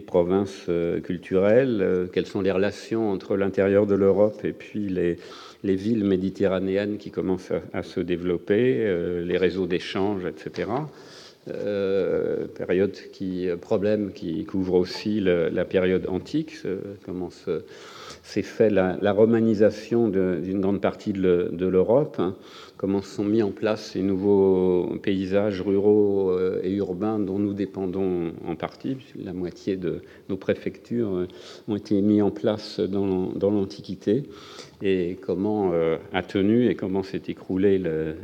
provinces 0.00 0.66
euh, 0.68 1.00
culturelles, 1.00 1.80
euh, 1.82 2.06
quelles 2.06 2.26
sont 2.26 2.40
les 2.40 2.52
relations 2.52 3.10
entre 3.10 3.36
l'intérieur 3.36 3.86
de 3.86 3.96
l'Europe 3.96 4.44
et 4.44 4.52
puis 4.52 4.88
les, 4.88 5.18
les, 5.64 5.74
villes 5.74 6.04
méditerranéennes 6.04 6.96
qui 6.96 7.10
commencent 7.10 7.52
à, 7.72 7.82
se 7.82 7.98
développer, 7.98 8.86
les 9.24 9.36
réseaux 9.36 9.66
d'échanges, 9.66 10.22
etc. 10.26 10.70
période 12.54 12.96
qui 13.12 13.48
problème 13.60 14.12
qui 14.12 14.44
couvre 14.44 14.74
aussi 14.74 15.20
la 15.20 15.64
période 15.64 16.06
antique, 16.08 16.52
comment 17.04 17.30
s'est 18.30 18.42
fait 18.42 18.70
la, 18.70 19.12
romanisation 19.12 20.08
d'une 20.08 20.60
grande 20.60 20.80
partie 20.80 21.12
de 21.12 21.66
l'Europe. 21.66 22.16
Hein 22.20 22.36
comment 22.80 23.02
sont 23.02 23.24
mis 23.24 23.42
en 23.42 23.50
place 23.50 23.90
ces 23.90 24.00
nouveaux 24.00 24.96
paysages 25.02 25.60
ruraux 25.60 26.30
euh, 26.30 26.62
et 26.64 26.72
urbains 26.76 27.18
dont 27.18 27.38
nous 27.38 27.52
dépendons 27.52 28.32
en 28.46 28.56
partie. 28.56 28.96
La 29.22 29.34
moitié 29.34 29.76
de 29.76 30.00
nos 30.30 30.38
préfectures 30.38 31.14
euh, 31.14 31.28
ont 31.68 31.76
été 31.76 32.00
mis 32.00 32.22
en 32.22 32.30
place 32.30 32.80
dans, 32.80 33.34
l'Antiquité 33.38 34.22
et 34.80 35.18
comment 35.20 35.72
euh, 35.74 35.98
a 36.14 36.22
tenu 36.22 36.70
et 36.70 36.74
comment 36.74 37.02
s'est 37.02 37.20
écroulé 37.28 37.78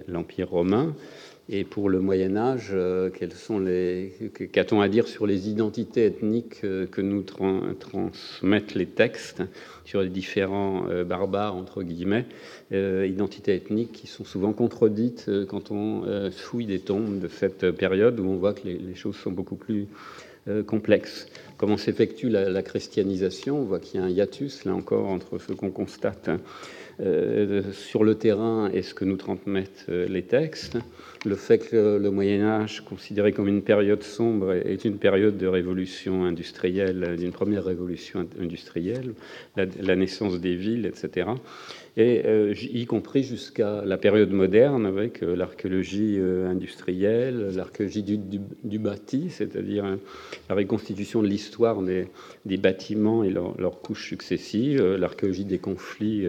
l'Empire 0.09 0.49
romain. 0.49 0.95
Et 1.49 1.65
pour 1.65 1.89
le 1.89 2.01
Moyen 2.01 2.37
Âge, 2.37 2.75
les 2.75 4.13
qu'a-t-on 4.53 4.81
à 4.81 4.89
dire 4.89 5.07
sur 5.07 5.27
les 5.27 5.49
identités 5.49 6.07
ethniques 6.07 6.61
que 6.63 7.01
nous 7.01 7.23
transmettent 7.23 8.75
les 8.75 8.87
textes 8.87 9.43
sur 9.85 10.03
les 10.03 10.09
différents 10.09 10.87
barbares 11.05 11.55
entre 11.55 11.85
guillemets 11.85 12.27
euh, 12.73 13.07
identités 13.07 13.55
ethniques 13.55 13.93
qui 13.93 14.09
sont 14.09 14.25
souvent 14.25 14.53
contredites 14.53 15.27
euh, 15.29 15.47
quand 15.47 15.71
on 15.71 16.03
euh, 16.05 16.33
fouille 16.33 16.67
des 16.67 16.81
tombes 16.81 17.21
de 17.21 17.29
cette 17.29 17.71
période 17.71 18.19
où 18.19 18.25
on 18.25 18.35
voit 18.35 18.55
que 18.55 18.67
les, 18.67 18.95
choses 18.97 19.15
sont 19.15 19.31
beaucoup 19.31 19.55
plus 19.55 19.87
complexes. 20.67 21.27
Comment 21.57 21.77
s'effectue 21.77 22.29
la, 22.29 22.63
christianisation? 22.63 23.59
On 23.59 23.65
voit 23.65 23.81
qu'il 23.81 24.01
y 24.01 24.03
a 24.03 24.07
un 24.07 24.09
hiatus, 24.09 24.65
là 24.65 24.75
encore, 24.75 25.07
entre 25.09 25.39
ce 25.39 25.53
qu'on 25.53 25.73
constate 25.73 26.31
sur 27.73 28.05
le 28.05 28.15
terrain 28.15 28.71
et 28.73 28.83
ce 28.83 28.95
que 28.95 29.05
nous 29.05 29.17
transmettent 29.17 29.87
les 29.89 30.23
textes. 30.23 30.79
Le 31.27 31.35
fait 31.35 31.59
que 31.59 31.99
le 31.99 32.11
Moyen 32.13 32.45
Âge, 32.45 32.85
considéré 32.85 33.33
comme 33.33 33.49
une 33.49 33.63
période 33.63 34.05
sombre, 34.05 34.53
est 34.53 34.85
une 34.85 34.97
période 34.97 35.37
de 35.37 35.49
révolution 35.49 36.25
industrielle, 36.25 37.17
d'une 37.19 37.33
première 37.33 37.65
révolution 37.65 38.29
industrielle, 38.41 39.13
la 39.57 39.97
naissance 39.97 40.41
des 40.41 40.55
villes, 40.55 40.87
etc 40.87 41.27
et 41.97 42.23
euh, 42.27 42.55
y 42.61 42.85
compris 42.85 43.23
jusqu'à 43.23 43.83
la 43.85 43.97
période 43.97 44.31
moderne 44.31 44.85
avec 44.85 45.23
euh, 45.23 45.35
l'archéologie 45.35 46.17
euh, 46.19 46.49
industrielle, 46.49 47.55
l'archéologie 47.55 48.03
du, 48.03 48.79
bâti, 48.79 49.31
c'est-à-dire 49.31 49.97
la 50.49 50.55
reconstitution 50.55 51.23
de 51.23 51.27
l'histoire 51.27 51.81
des, 51.81 52.09
bâtiments 52.59 53.25
et 53.25 53.31
leurs 53.31 53.81
couches 53.81 54.09
successives, 54.09 54.83
l'archéologie 54.83 55.47
des 55.47 55.59
conflits 55.59 56.27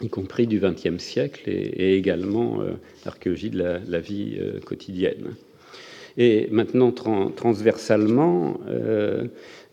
y 0.00 0.08
compris 0.08 0.46
du 0.46 0.60
XXe 0.60 0.98
siècle, 0.98 1.48
et, 1.48 1.96
également 1.96 2.58
l'archéologie 3.04 3.50
de 3.50 3.80
la, 3.86 4.00
vie 4.00 4.38
quotidienne. 4.64 5.34
Et 6.16 6.48
maintenant, 6.50 6.92
transversalement, 6.92 8.60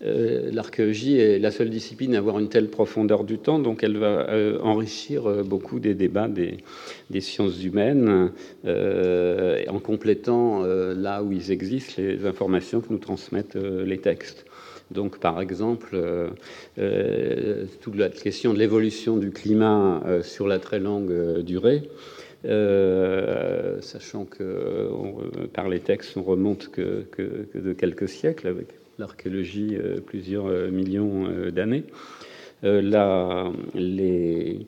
euh, 0.03 0.49
l'archéologie 0.51 1.19
est 1.19 1.37
la 1.37 1.51
seule 1.51 1.69
discipline 1.69 2.15
à 2.15 2.17
avoir 2.17 2.39
une 2.39 2.49
telle 2.49 2.69
profondeur 2.69 3.23
du 3.23 3.37
temps, 3.37 3.59
donc 3.59 3.83
elle 3.83 3.97
va 3.97 4.29
euh, 4.29 4.57
enrichir 4.61 5.29
euh, 5.29 5.43
beaucoup 5.43 5.79
des 5.79 5.93
débats 5.93 6.27
des, 6.27 6.57
sciences 7.21 7.63
humaines 7.63 8.31
en 8.65 9.79
complétant 9.79 10.63
là 10.63 11.21
où 11.21 11.31
ils 11.31 11.51
existent 11.51 12.01
les 12.01 12.25
informations 12.25 12.81
que 12.81 12.87
nous 12.89 12.97
transmettent 12.97 13.55
les 13.55 13.99
textes. 13.99 14.45
Donc, 14.91 15.19
par 15.19 15.41
exemple, 15.41 15.97
toute 17.81 17.95
la 17.95 18.09
question 18.09 18.53
de 18.53 18.59
l'évolution 18.59 19.17
du 19.17 19.31
climat 19.31 20.03
sur 20.21 20.47
la 20.47 20.59
très 20.59 20.79
longue 20.79 21.39
durée, 21.41 21.89
sachant 22.43 24.25
que 24.25 24.89
par 25.53 25.69
les 25.69 25.79
textes, 25.79 26.17
on 26.17 26.23
remonte 26.23 26.69
que, 26.69 27.05
de 27.55 27.73
quelques 27.73 28.09
siècles 28.09 28.47
avec 28.47 28.67
l'archéologie 29.01 29.75
euh, 29.75 29.99
plusieurs 29.99 30.47
euh, 30.47 30.69
millions 30.69 31.25
euh, 31.27 31.51
d'années. 31.51 31.83
La, 32.63 33.51
les, 33.73 34.67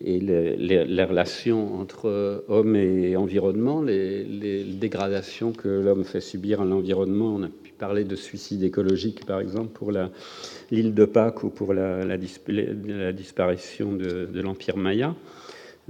et 0.00 0.18
les, 0.18 1.04
relations 1.04 1.78
entre 1.78 2.42
homme 2.48 2.74
et 2.74 3.16
environnement, 3.16 3.82
les, 3.82 4.64
dégradations 4.64 5.52
que 5.52 5.68
l'homme 5.68 6.04
fait 6.04 6.22
subir 6.22 6.62
à 6.62 6.64
l'environnement. 6.64 7.34
On 7.34 7.42
parler 7.84 8.04
de 8.04 8.16
suicide 8.16 8.62
écologique, 8.62 9.26
par 9.26 9.40
exemple, 9.40 9.68
pour 9.74 9.92
l'île 10.70 10.94
de 10.94 11.04
Pâques 11.04 11.44
ou 11.44 11.50
pour 11.50 11.74
la, 11.74 12.16
disparition 13.12 13.92
de, 13.92 14.24
de 14.24 14.40
l'Empire 14.40 14.78
Maya. 14.78 15.14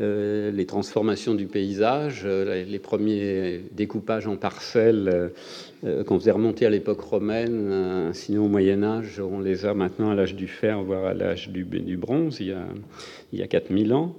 Euh, 0.01 0.51
les 0.51 0.67
transformations 0.67 1.37
du 1.37 1.47
paysage, 1.47 2.23
euh, 2.25 2.65
les 2.65 2.81
premiers 2.81 3.61
découpages 3.71 4.27
en 4.27 4.35
parcelles 4.35 5.31
euh, 5.85 6.03
qu'on 6.03 6.19
faisait 6.19 6.33
remonter 6.33 6.67
à 6.67 6.71
l'époque 6.71 7.01
romaine, 7.01 8.11
sinon 8.13 8.47
au 8.47 8.49
Moyen 8.49 8.83
Âge, 8.83 9.21
on 9.21 9.39
les 9.39 9.65
a 9.65 9.73
maintenant 9.73 10.11
à 10.11 10.17
l'âge 10.17 10.35
du 10.35 10.49
fer, 10.49 10.83
voire 10.83 11.05
à 11.05 11.15
l'âge 11.15 11.49
du, 11.51 11.97
bronze, 11.97 12.39
il 12.41 12.49
y 12.49 12.53
a, 12.53 12.67
il 13.33 13.39
y 13.39 13.43
a 13.45 13.47
4000 13.47 13.95
ans. 13.95 14.17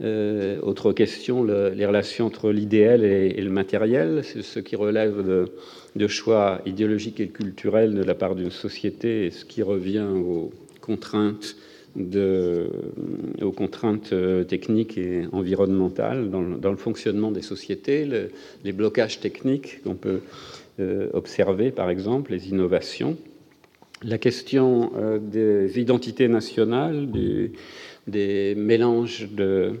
Autre 0.00 0.92
question, 0.92 1.42
les 1.44 1.86
relations 1.86 2.26
entre 2.26 2.50
l'idéal 2.50 3.04
et, 3.04 3.40
le 3.40 3.50
matériel, 3.50 4.22
ce 4.24 4.60
qui 4.60 4.76
relève 4.76 5.24
de, 5.94 6.06
choix 6.06 6.60
idéologiques 6.66 7.20
et 7.20 7.28
culturels 7.28 7.94
de 7.94 8.02
la 8.02 8.14
part 8.14 8.34
d'une 8.34 8.50
société, 8.50 9.26
et 9.26 9.30
ce 9.30 9.44
qui 9.44 9.62
revient 9.62 10.04
aux 10.04 10.50
contraintes 10.80 11.56
euh, 14.12 14.44
techniques 14.44 14.98
et 14.98 15.26
environnementales 15.32 16.30
dans, 16.30 16.70
le 16.70 16.76
fonctionnement 16.76 17.30
des 17.30 17.42
sociétés, 17.42 18.06
les 18.64 18.72
blocages 18.72 19.20
techniques 19.20 19.82
qu'on 19.82 19.94
peut 19.94 20.20
euh, 20.78 21.08
observer, 21.14 21.70
par 21.70 21.88
exemple, 21.88 22.32
les 22.32 22.50
innovations, 22.50 23.16
la 24.02 24.18
question 24.18 24.92
euh, 24.96 25.18
des 25.18 25.80
identités 25.80 26.28
nationales, 26.28 27.10
du, 27.10 27.52
des 28.06 28.54
mélanges 28.54 29.28
de, 29.32 29.72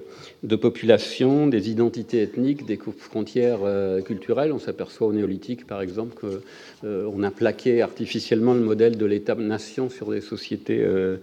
de 0.42 0.56
populations, 0.56 1.46
des 1.46 1.70
identités 1.70 2.22
ethniques, 2.22 2.66
des 2.66 2.76
frontières 2.76 3.60
euh, 3.62 4.00
culturelles. 4.00 4.52
On 4.52 4.58
s'aperçoit 4.58 5.06
au 5.06 5.12
néolithique, 5.12 5.66
par 5.66 5.80
exemple, 5.80 6.16
qu'on 6.16 6.38
euh, 6.84 7.22
a 7.22 7.30
plaqué 7.30 7.82
artificiellement 7.82 8.54
le 8.54 8.60
modèle 8.60 8.96
de 8.96 9.06
l'État-nation 9.06 9.88
sur 9.90 10.12
euh, 10.12 11.16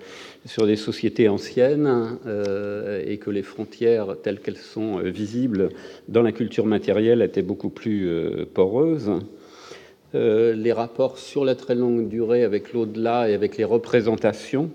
sur 0.45 0.65
des 0.65 0.75
sociétés 0.75 1.27
anciennes 1.27 2.17
et 3.05 3.17
que 3.17 3.29
les 3.29 3.43
frontières 3.43 4.15
telles 4.21 4.39
qu'elles 4.39 4.57
sont 4.57 4.97
visibles 4.99 5.69
dans 6.07 6.21
la 6.21 6.31
culture 6.31 6.65
matérielle 6.65 7.21
étaient 7.21 7.41
beaucoup 7.41 7.69
plus 7.69 8.09
poreuses. 8.53 9.11
les 10.13 10.73
rapports 10.73 11.17
sur 11.17 11.45
la 11.45 11.55
très 11.55 11.75
longue 11.75 12.09
durée 12.09 12.43
avec 12.43 12.73
l'au-delà 12.73 13.29
et 13.29 13.33
avec 13.33 13.57
les 13.57 13.63
représentations 13.63 14.69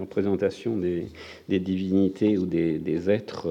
représentation 0.00 0.76
des, 0.76 1.08
divinités 1.48 2.38
ou 2.38 2.46
des, 2.46 3.10
êtres 3.10 3.48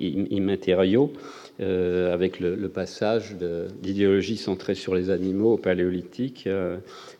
immatériaux. 0.00 1.12
avec 1.60 2.40
le, 2.40 2.68
passage 2.68 3.36
d'idéologie 3.82 4.36
centrée 4.36 4.74
sur 4.74 4.94
les 4.94 5.10
animaux 5.10 5.54
au 5.54 5.56
paléolithique, 5.58 6.48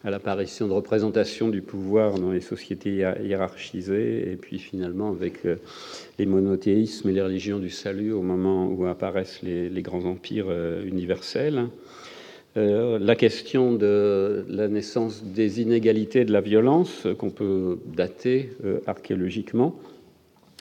à 0.05 0.11
l'apparition 0.11 0.66
de 0.66 0.72
représentations 0.72 1.48
du 1.48 1.62
pouvoir 1.62 2.18
dans 2.18 2.33
les 2.33 2.40
sociétés 2.40 3.07
hiérarchisées, 3.22 4.33
et 4.33 4.37
puis 4.37 4.59
finalement 4.59 5.11
avec 5.11 5.40
les 6.18 6.27
monothéismes 6.27 7.09
et 7.11 7.12
les 7.12 7.22
religions 7.22 7.59
du 7.59 7.70
salut 7.70 8.12
au 8.12 8.22
moment 8.22 8.68
où 8.68 8.87
apparaissent 8.87 9.42
les 9.42 9.83
grands 9.83 10.05
empires 10.05 10.50
universels. 10.85 11.68
Euh, 12.57 13.01
la 13.01 13.17
question 13.17 13.73
de 13.73 14.45
la 14.49 14.69
naissance 14.69 15.25
des 15.25 15.61
inégalités 15.61 16.25
de 16.25 16.33
la 16.33 16.40
violence, 16.40 17.09
qu'on 17.19 17.31
peut 17.31 17.79
dater 17.97 18.51
euh, 18.64 18.79
archéologiquement, 18.87 19.75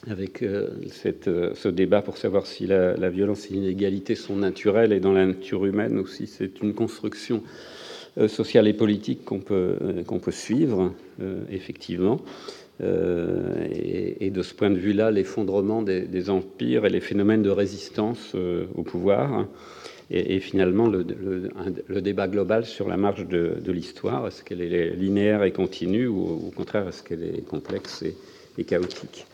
avec 0.09 0.41
euh, 0.41 0.69
ce 0.89 1.69
débat 1.69 2.01
pour 2.01 2.17
savoir 2.17 2.47
si 2.47 2.65
la, 2.65 3.09
violence 3.09 3.49
et 3.49 3.53
l'inégalité 3.53 4.15
sont 4.15 4.35
naturelles 4.35 4.91
et 4.91 4.99
dans 4.99 5.13
la 5.13 5.27
nature 5.27 5.65
humaine 5.65 5.99
aussi, 5.99 6.25
c'est 6.27 6.61
une 6.61 6.73
construction 6.73 7.43
sociale 8.27 8.67
et 8.67 8.73
politique 8.73 9.23
qu'on 9.25 9.39
peut, 9.39 9.75
suivre, 10.29 10.93
effectivement. 11.49 12.21
Et, 12.81 14.29
de 14.29 14.41
ce 14.43 14.53
point 14.53 14.69
de 14.69 14.77
vue-là, 14.77 15.09
l'effondrement 15.09 15.81
des, 15.81 16.01
des, 16.01 16.29
empires 16.29 16.85
et 16.85 16.89
les 16.89 16.99
phénomènes 16.99 17.41
de 17.41 17.49
résistance 17.49 18.35
au 18.35 18.83
pouvoir 18.83 19.47
et, 20.11 20.39
finalement 20.39 20.87
le, 20.87 21.03
débat 22.01 22.27
global 22.27 22.65
sur 22.65 22.87
la 22.87 22.97
marge 22.97 23.27
de, 23.27 23.71
l'histoire, 23.71 24.27
est-ce 24.27 24.43
qu'elle 24.43 24.61
est 24.61 24.91
linéaire 24.91 25.43
et 25.43 25.51
continue 25.51 26.07
ou 26.07 26.47
au 26.47 26.51
contraire 26.51 26.87
est-ce 26.87 27.03
qu'elle 27.03 27.23
est 27.23 27.45
complexe 27.45 28.03
et, 28.57 28.63
chaotique? 28.63 29.25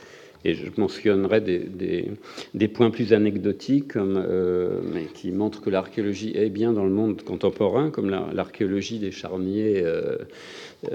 Et 0.45 0.53
je 0.53 0.67
mentionnerai 0.77 1.41
des, 1.41 2.67
points 2.69 2.91
plus 2.91 3.11
anecdotiques 3.11 3.91
comme, 3.91 4.15
euh, 4.15 4.79
qui 5.13 5.31
montrent 5.31 5.59
que 5.61 5.69
l'archéologie 5.69 6.31
est 6.33 6.49
bien 6.49 6.71
dans 6.71 6.85
le 6.85 6.91
monde 6.91 7.21
contemporain, 7.23 7.89
comme 7.89 8.09
l'archéologie 8.09 8.99
des 8.99 9.11
charniers 9.11 9.81
euh, 9.83 10.17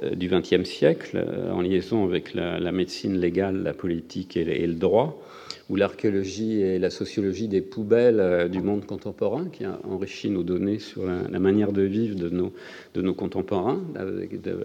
euh, 0.02 0.14
du 0.14 0.28
XXe 0.28 0.64
siècle, 0.64 1.22
en 1.52 1.60
liaison 1.60 2.04
avec 2.04 2.32
la, 2.32 2.72
médecine 2.72 3.18
légale, 3.18 3.62
la 3.62 3.74
politique 3.74 4.38
et 4.38 4.66
le 4.66 4.74
droit 4.74 5.20
ou 5.70 5.76
l'archéologie 5.76 6.60
et 6.60 6.78
la 6.78 6.90
sociologie 6.90 7.48
des 7.48 7.60
poubelles 7.60 8.20
euh, 8.20 8.48
du 8.48 8.60
monde 8.60 8.84
contemporain, 8.84 9.46
qui 9.52 9.64
a 9.64 9.78
enrichi 9.84 10.30
nos 10.30 10.42
données 10.42 10.78
sur 10.78 11.04
la, 11.06 11.38
manière 11.38 11.72
de 11.72 11.82
vivre 11.82 12.16
de 12.16 12.28
nos, 13.00 13.14
contemporains, 13.14 13.82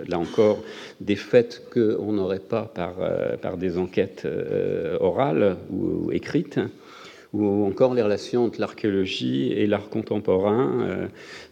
là 0.08 0.20
encore 0.20 0.60
des 1.02 1.16
faits 1.16 1.64
qu'on 1.74 2.14
n'aurait 2.14 2.40
pas 2.40 2.64
par, 2.64 2.96
euh, 3.02 3.36
des 3.58 3.78
enquêtes 3.78 4.24
euh, 4.26 4.98
orales 5.00 5.58
ou 5.72 6.12
écrites 6.12 6.60
ou 7.32 7.66
encore 7.66 7.94
les 7.94 8.02
relations 8.02 8.46
entre 8.46 8.60
l'archéologie 8.60 9.52
et 9.54 9.68
l'art 9.68 9.90
contemporain 9.90 10.82
euh, 10.82 11.08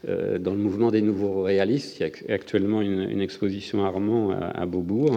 euh, 0.07 0.37
dans 0.39 0.51
le 0.51 0.57
mouvement 0.57 0.89
des 0.89 1.01
nouveaux 1.01 1.43
réalistes. 1.43 1.99
Il 1.99 2.07
y 2.07 2.31
a 2.31 2.33
actuellement 2.33 2.81
une, 2.81 3.21
exposition 3.21 3.85
Armand 3.85 4.31
à, 4.31 4.65
Beaubourg, 4.65 5.15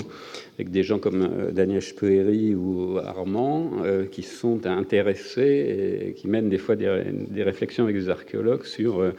avec 0.58 0.70
des 0.70 0.82
gens 0.82 0.98
comme 0.98 1.22
euh, 1.22 1.50
Daniel 1.50 1.80
Speueri 1.80 2.54
ou 2.54 2.98
Armand, 2.98 3.70
qui 4.10 4.22
sont 4.22 4.66
intéressés 4.66 6.08
et 6.08 6.12
qui 6.12 6.28
mènent 6.28 6.48
des 6.48 6.58
fois 6.58 6.76
des 6.76 7.42
réflexions 7.42 7.84
avec 7.84 7.96
des 7.96 8.08
archéologues 8.08 8.64
sur 8.64 9.12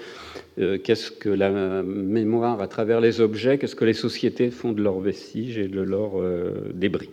qu'est-ce 0.58 1.12
que 1.12 1.30
la 1.30 1.84
mémoire 1.84 2.62
à 2.62 2.68
travers 2.68 3.02
les 3.02 3.22
objets, 3.22 3.58
qu'est-ce 3.58 3.76
que 3.76 3.86
les 3.86 3.94
sociétés 3.94 4.52
font 4.52 4.74
de 4.74 4.82
leurs 4.82 5.00
vestiges 5.00 5.58
et 5.58 5.68
de 5.68 5.82
leurs 5.82 6.22
débris. 6.74 7.10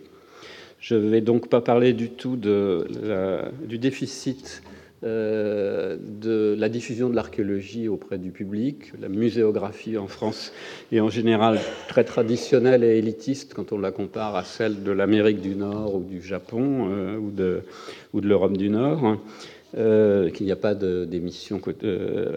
Je 0.79 0.95
ne 0.95 1.09
vais 1.09 1.21
donc 1.21 1.49
pas 1.49 1.61
parler 1.61 1.93
du 1.93 2.09
tout 2.09 2.35
de 2.35 2.87
du 3.67 3.77
déficit 3.77 4.61
euh, 5.05 5.95
de 6.01 6.57
la 6.59 6.67
diffusion 6.67 7.09
de 7.09 7.15
l'archéologie 7.15 7.87
auprès 7.87 8.17
du 8.17 8.31
public. 8.31 8.91
La 8.99 9.07
muséographie 9.07 9.97
en 9.97 10.07
France 10.07 10.51
est 10.91 10.99
en 10.99 11.07
général 11.07 11.57
très 11.87 12.03
traditionnelle 12.03 12.83
et 12.83 12.97
élitiste 12.97 13.53
quand 13.53 13.71
on 13.71 13.77
la 13.77 13.91
compare 13.91 14.35
à 14.35 14.43
celle 14.43 14.83
de 14.83 14.91
l'Amérique 14.91 15.39
du 15.39 15.55
Nord 15.55 15.95
ou 15.95 16.03
du 16.03 16.21
Japon 16.21 16.89
euh, 16.91 17.17
ou 17.17 17.31
de, 17.31 17.63
l'Europe 18.13 18.57
du 18.57 18.69
Nord. 18.69 19.19
Euh, 19.77 20.31
qu'il 20.31 20.47
n'y 20.47 20.51
a 20.51 20.57
pas 20.57 20.73
d'émission 20.73 21.61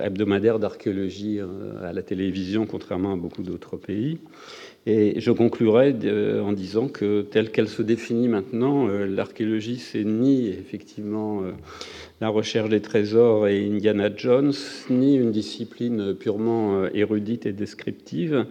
hebdomadaire 0.05 0.61
d'archéologie 0.61 1.41
à 1.83 1.93
la 1.93 2.03
télévision, 2.03 2.67
contrairement 2.67 3.15
à 3.15 3.17
beaucoup 3.17 3.43
d'autres 3.43 3.77
pays. 3.77 4.19
Et 4.85 5.21
je 5.21 5.31
conclurai 5.31 5.95
en 6.41 6.53
disant 6.53 6.89
que 6.89 7.23
telle 7.23 7.53
qu'elle 7.53 7.69
se 7.69 7.83
définit 7.83 8.27
maintenant, 8.27 8.89
euh, 8.89 9.07
l'archéologie, 9.07 9.79
c'est 9.79 10.03
ni 10.03 10.49
effectivement 10.49 11.43
euh, 11.43 11.53
la 12.21 12.29
recherche 12.29 12.69
des 12.69 12.81
trésors 12.81 13.47
et 13.47 13.65
Indiana 13.65 14.11
Jones, 14.15 14.53
ni 14.91 15.15
une 15.15 15.31
discipline 15.31 16.15
purement 16.15 16.83
euh, 16.83 16.91
érudite 16.95 17.47
et 17.47 17.53
descriptive, 17.53 18.47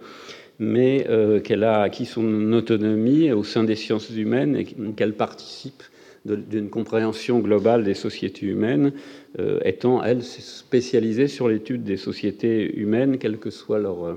mais 0.58 1.06
qu'elle 1.42 1.64
a 1.64 1.80
acquis 1.80 2.04
son 2.04 2.52
autonomie 2.52 3.32
au 3.32 3.42
sein 3.42 3.64
des 3.64 3.74
sciences 3.74 4.10
humaines 4.10 4.54
et 4.54 4.64
qu'elle 4.94 5.14
participe 5.14 5.82
d'une 6.24 6.70
compréhension 6.70 7.40
globale 7.40 7.82
des 7.84 7.94
sociétés 7.94 8.46
humaines, 8.46 8.92
euh, 9.38 9.58
étant, 9.64 10.02
elle, 10.02 10.22
spécialisée 10.22 11.26
sur 11.26 11.48
l'étude 11.48 11.82
des 11.82 11.96
sociétés 11.96 12.78
humaines, 12.78 13.18
quel 13.18 13.38
que 13.38 13.50
soit 13.50 13.78
leur 13.78 14.04
euh, 14.04 14.14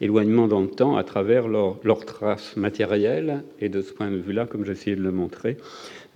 éloignement 0.00 0.46
dans 0.46 0.60
le 0.60 0.68
temps, 0.68 0.96
à 0.96 1.04
travers 1.04 1.48
leurs 1.48 1.78
leur 1.82 2.04
traces 2.04 2.56
matérielles, 2.56 3.42
et 3.60 3.68
de 3.68 3.82
ce 3.82 3.92
point 3.92 4.10
de 4.10 4.16
vue-là, 4.16 4.46
comme 4.46 4.70
essayé 4.70 4.94
de 4.94 5.02
le 5.02 5.12
montrer, 5.12 5.56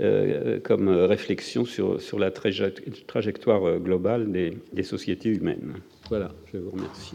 euh, 0.00 0.60
comme 0.60 0.88
réflexion 0.88 1.64
sur, 1.64 2.00
sur 2.00 2.18
la 2.18 2.30
trajectoire 2.30 3.78
globale 3.78 4.30
des, 4.30 4.56
des 4.72 4.84
sociétés 4.84 5.30
humaines. 5.30 5.74
Voilà, 6.08 6.30
je 6.52 6.58
vous 6.58 6.70
remercie. 6.70 7.14